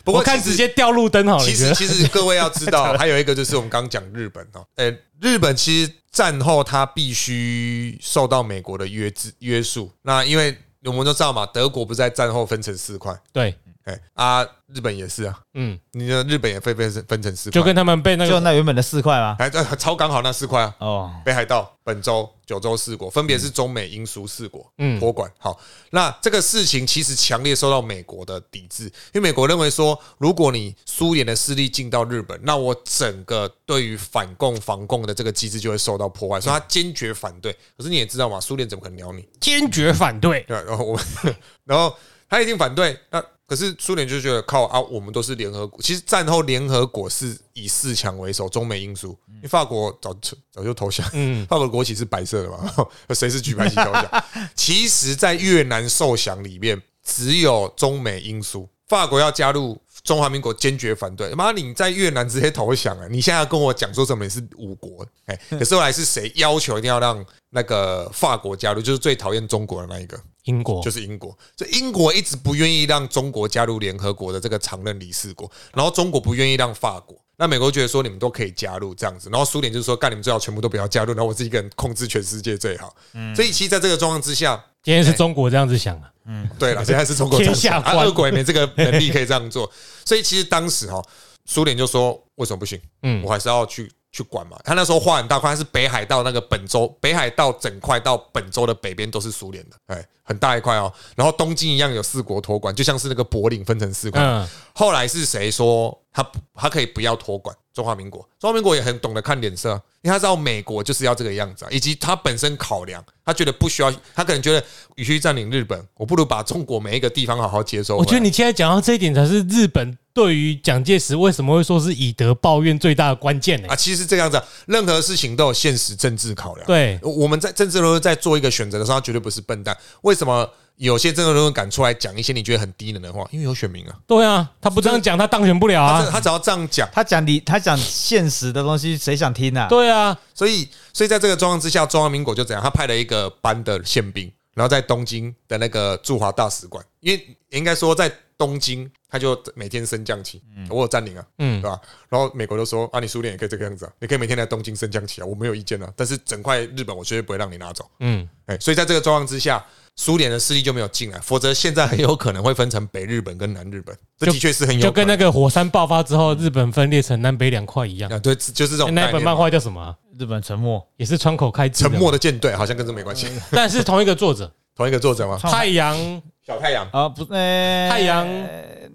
[0.03, 1.43] 不过看直接掉路灯好了。
[1.43, 9.91] 其实其实各位要知道， 还有一个就是我们刚刚讲日本哦，呃，日本其实战后它必须受到美国的约制约束。
[10.03, 13.56] 那因为我们都知道嘛，德国不是在战后分成四块，对。
[13.86, 19.36] 哎啊，日本也是啊，嗯，你的日本也分分分成四块，就跟他们被那个就那原本的四块吗？
[19.38, 25.32] 哎，超刚好那四块啊，哦，北海道、本州、九州四国，分别是中美英苏四国，嗯，托管。
[25.38, 25.60] 好，
[25.92, 37.54] 那这个事情其实强烈受到美国的抵制，因为美国认为说，如果你苏联的势力进到日本，那我整个对于反共防共的这个机制就会受到破坏，所以他坚决反对。
[37.78, 39.30] 可是你也知道嘛，苏联怎么可能鸟你？
[39.40, 40.42] 坚决反对。
[40.48, 41.00] 对，然后我，
[41.66, 41.96] 然后
[42.28, 42.98] 他一定反对。
[43.12, 45.82] 那可是苏联就觉得靠啊，我们都是联合国。
[45.82, 49.10] 其实战后联合国是以四强为首，中美英苏。
[49.28, 50.12] 因为法国早
[50.52, 52.74] 早就投降，嗯， 法国国旗是白色的嘛，
[53.14, 54.24] 谁是举白旗投降？
[54.56, 58.68] 其实，在越南受降里面，只有中美英苏。
[58.88, 61.34] 法国要加入中华民国，坚决反对。
[61.34, 63.08] 妈，你在越南直接投降啊！
[63.10, 64.24] 你现在要跟我讲说什么？
[64.24, 65.06] 你是五国？
[65.26, 68.82] 哎，可是后来是谁要求一定要让那个法国加入？
[68.82, 70.18] 就是最讨厌中国的那一个。
[70.45, 82.95] 英国就是英国，所以英国一直不愿意让中国加入联合国的这个常任理事国，然后中国不愿意让法国，那美国觉得说你们都可以加入这样子，然后苏联就是说干你们最好全部都不要加入，然后我自己一个人控制全世界最好。
[83.14, 86.10] 嗯，所以其实在这个状况之下，今天是中国这样子想啊。
[86.26, 89.70] 嗯，对了， 现在是中国天下观，俄国也没这个能力可以这样做，
[90.06, 91.02] 所以其实当时哈，
[91.46, 92.80] 苏联就说为什么不行？
[93.02, 93.92] 嗯，我还是要去。
[94.16, 94.58] 去管嘛？
[94.64, 100.90] 他那时候画很大块，是北海道那个本州，北海道整块到本州的北边都是苏联的，哎，很大一块哦。
[101.18, 104.48] 然后东京一样有四国托管，就像是那个柏林分成四块。
[104.74, 108.28] 后来是谁说他他可以不要托管中华民国？
[108.40, 109.72] 中华民国也很懂得看脸色，
[110.02, 114.64] 因为他知道美国就是要这个样子，以及他本身考量，他觉得不需要，他可能觉得
[114.96, 117.98] 与其占领日本，我不如把中国每一个地方好好接收。
[117.98, 119.98] 我觉得你现在讲到这一点才是日本。
[120.16, 123.68] 对于蒋介石为什么会说是以德报怨最大的关键呢？
[123.68, 126.66] 啊，其实这样子，任何事情都有现实政治考量。
[126.66, 129.78] 对，我们在政治人物在做一个选择的时候，他绝对不是笨蛋。
[130.04, 133.28] 为什么有些政治人物敢出来讲一些你觉得很低能的话？
[133.32, 133.96] 因为有选民啊。
[134.06, 136.08] 对啊，他不这样讲，他当选不了啊。
[136.12, 139.68] 他只要这样讲，他讲你，他讲现实的东西，谁想听啊？
[139.70, 142.62] 对啊，所以，所以在这个状况之下，中华民国就怎样？
[142.62, 148.12] 他派了一个班的宪兵，然后在东京的那个驻华大使馆，因为应该说在。
[148.38, 151.80] 东京，他就每天升降旗，我有占领啊，对吧？
[152.10, 155.92] 然后美国都说啊，你苏联也可以这个样子啊，你可以每天来东京升降旗啊，我没有意见啊。
[155.96, 157.90] 但是整块日本，我绝对不会让你拿走。
[158.00, 159.66] 嗯，哎，所以在这个状况之下，
[159.96, 163.98] 苏联的势力就没有进来，否则现在很有可能会分成北日本跟南日本。
[164.18, 168.20] 这的确是很有，就跟那个火山爆发之后，日本分裂成南北两块一样啊。
[168.20, 168.94] 对，就是这种。
[168.94, 169.96] 那本漫画叫什么？
[170.20, 175.38] 日本沉默，也是窗口开沉默的舰队，好像跟这没关系， 但是同一个作者，同一个作者吗？
[175.42, 176.22] 太阳。
[176.46, 178.28] 小太阳啊，不，呃，太阳，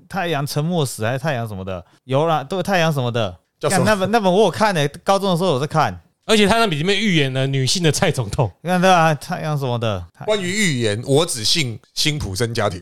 [0.08, 3.36] 太阳沉默死还是太阳什么的，有了，都有太阳什么的。
[3.68, 9.12] 看那本，那本我有看的，高中的时候我在看，而且他那里面预言了女性的蔡总统，你看对吧？
[9.14, 12.80] 太阳什么的，关于预言，我只信辛普森家庭。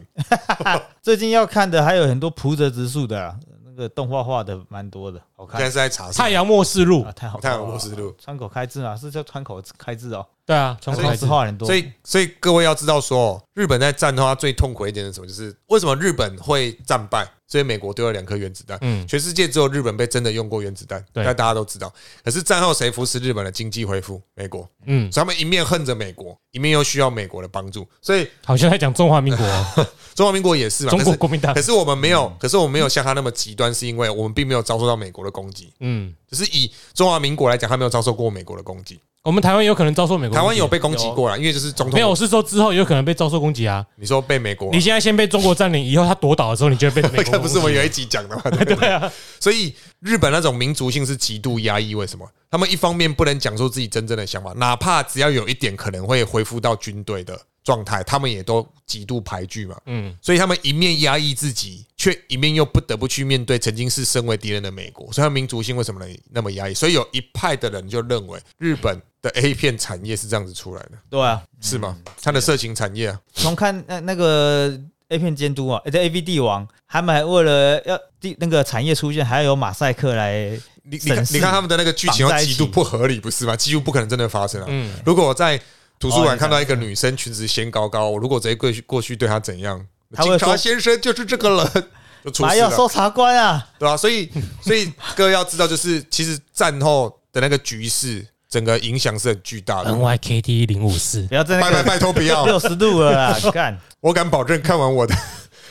[1.00, 3.72] 最近要看的还有很多普泽直树的那。
[3.78, 5.60] 个动画画的蛮多的，好看。
[5.60, 10.26] 现在是在查《太阳末世录》，太好，《太阳末世录》川口开智啊，是叫川口开智哦。
[10.44, 11.66] 对啊，川口开智画很多。
[11.66, 15.26] 所以，所以各位要知道，说日本在战的话，最痛苦一点是什么？
[15.26, 17.26] 就是为什么日本会战败？
[17.46, 18.76] 所以美国丢了两颗原子弹。
[18.82, 21.90] 嗯，全世界只有日本被真的用过原子弹，但大家都知道。
[22.22, 24.20] 可是战后谁扶持日本的经济恢复？
[24.34, 24.68] 美国。
[24.84, 27.86] 嗯，所以他们一面恨着美国，一面又需要美国的帮助。
[28.02, 29.46] 所以好像在讲中华民国，
[30.14, 30.90] 中华民国也是嘛。
[30.90, 31.54] 中国国民党。
[31.54, 35.72] 可是我们没有，可是我们没有像他那么极端，是因为我们并没有遭受到美国的攻击。
[35.80, 38.98] 嗯，只是以中华民国来讲，他没有遭受过美国的攻击。
[39.24, 43.84] 我们台湾有可能遭受美国，台湾有被攻击过了，因为就是总统没有，我是说之后有可能被遭受攻击啊。
[43.96, 47.36] 你说被美国，你现在先被中国占领，以后他夺岛的时候，你就会被美国。
[47.40, 48.42] 不是我有一集讲的吗？
[48.64, 52.26] 对啊，所以日本那种民族性是极度压抑，为什么？
[52.50, 57.38] 他们一方面不能讲出自己真正的想法，哪怕只要有一点可能会恢复到军队的
[57.68, 59.76] 状态，他们也都极度排拒嘛。
[59.84, 66.72] 嗯，所以他们一面压抑自己，却一面又不得不去面对曾经是身为敌人的美国，所以民族性为什么能那么压抑？
[66.72, 68.98] 所以有一派的人就认为日本。
[69.20, 71.98] 的 A 片产业是这样子出来的，对啊，是吗？
[72.22, 83.56] 它的色情产业啊，从看那那个 A 片监督啊，这 A V 帝王，他们还为了要第那个产业出现，还要有马赛克来，你你看你看他们的那个剧情极度不合理，不是吗？
[83.56, 84.66] 几乎不可能真的发生啊。
[84.68, 85.60] 嗯，如果我在
[85.98, 89.84] 图书馆看到一个女生裙子掀高高，我如果直接过去过去对她怎样？
[90.22, 91.84] 警察先生就是这个人，
[92.24, 92.56] 就出事了。
[92.56, 93.96] 要搜查官啊，对吧？
[93.96, 94.30] 所以
[94.62, 98.26] 所以各位要知道，就是其实战后的那个局势。
[98.50, 99.90] 整个影响是很巨大的。
[99.90, 103.78] N Y K T 零五四，不要再拜拜拜托不要六十度了， 干！
[104.00, 105.14] 我敢保证，看完我的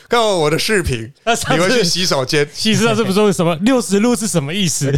[0.08, 1.12] 看完我的视频，
[1.50, 2.48] 你会去洗手间？
[2.54, 4.94] 洗手是不是说什么六十度是什么意思？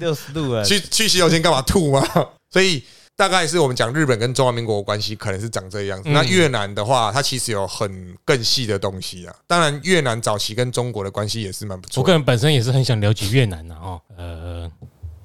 [0.00, 0.64] 六十度啊？
[0.64, 2.04] 去去洗手间干嘛吐吗？
[2.50, 2.82] 所以。
[3.22, 6.08] 大概是我们讲日本跟中华民国关系可能是长这样子。
[6.08, 9.32] 那越南的话，它其实有很更细的东西啊。
[9.46, 12.02] 当然，越南早期跟中国的关系也是蛮不错。
[12.02, 14.00] 我个人本身也是很想了解越南的哦。
[14.16, 14.68] 呃，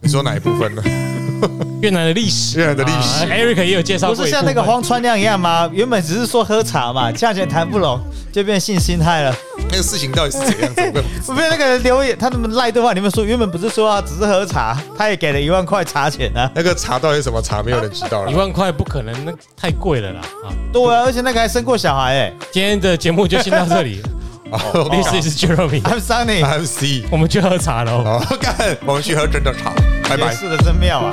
[0.01, 0.83] 你说哪一部分呢？
[1.81, 4.09] 越南的历史，越南的历史，Eric 也有介绍。
[4.11, 5.69] 不是像那个荒川那样一样吗？
[5.71, 7.99] 原本只是说喝茶嘛，价钱谈不拢，
[8.31, 9.35] 就变性心态了。
[9.69, 11.03] 那个事情到底是怎样子？
[11.27, 16.49] 不是那个留言，他们赖的话，你们说原本不是说啊，只是喝茶，他也给了一万块茶钱呢。
[16.55, 17.61] 那个茶到底什么茶？
[17.61, 18.31] 没有人知道了。
[18.31, 20.49] 一万块不可能，那太贵了啦啊！
[20.73, 22.33] 对啊，而且那个还生过小孩哎。
[22.51, 24.01] 今天的节目就先到这里。
[25.11, 27.03] This is Jeremy，I'm Sunny，I'm C。
[27.11, 28.01] 我们去喝茶喽。
[28.03, 29.73] 好，干，我们去喝真的茶。
[30.07, 30.33] 拜拜。
[30.33, 31.11] 是的，真妙啊。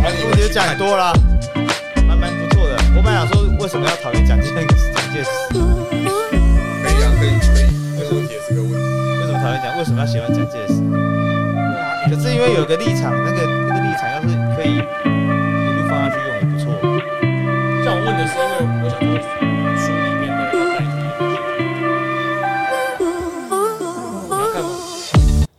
[0.00, 1.12] 问题讲多了，
[2.06, 2.78] 蛮蛮不错的。
[2.96, 4.64] 我本来想说，为什么要讨厌蒋介蒋
[5.12, 5.28] 介石？
[5.52, 5.56] 可
[6.88, 7.68] 以啊，可以可以。
[7.98, 8.76] 这个问题也是个问题。
[9.20, 9.76] 为什么讨厌蒋？
[9.78, 10.80] 为什么要喜欢蒋介石？
[12.08, 14.80] 可是因为有个立场，那个那个立场要是可以
[18.28, 19.57] 一路放下去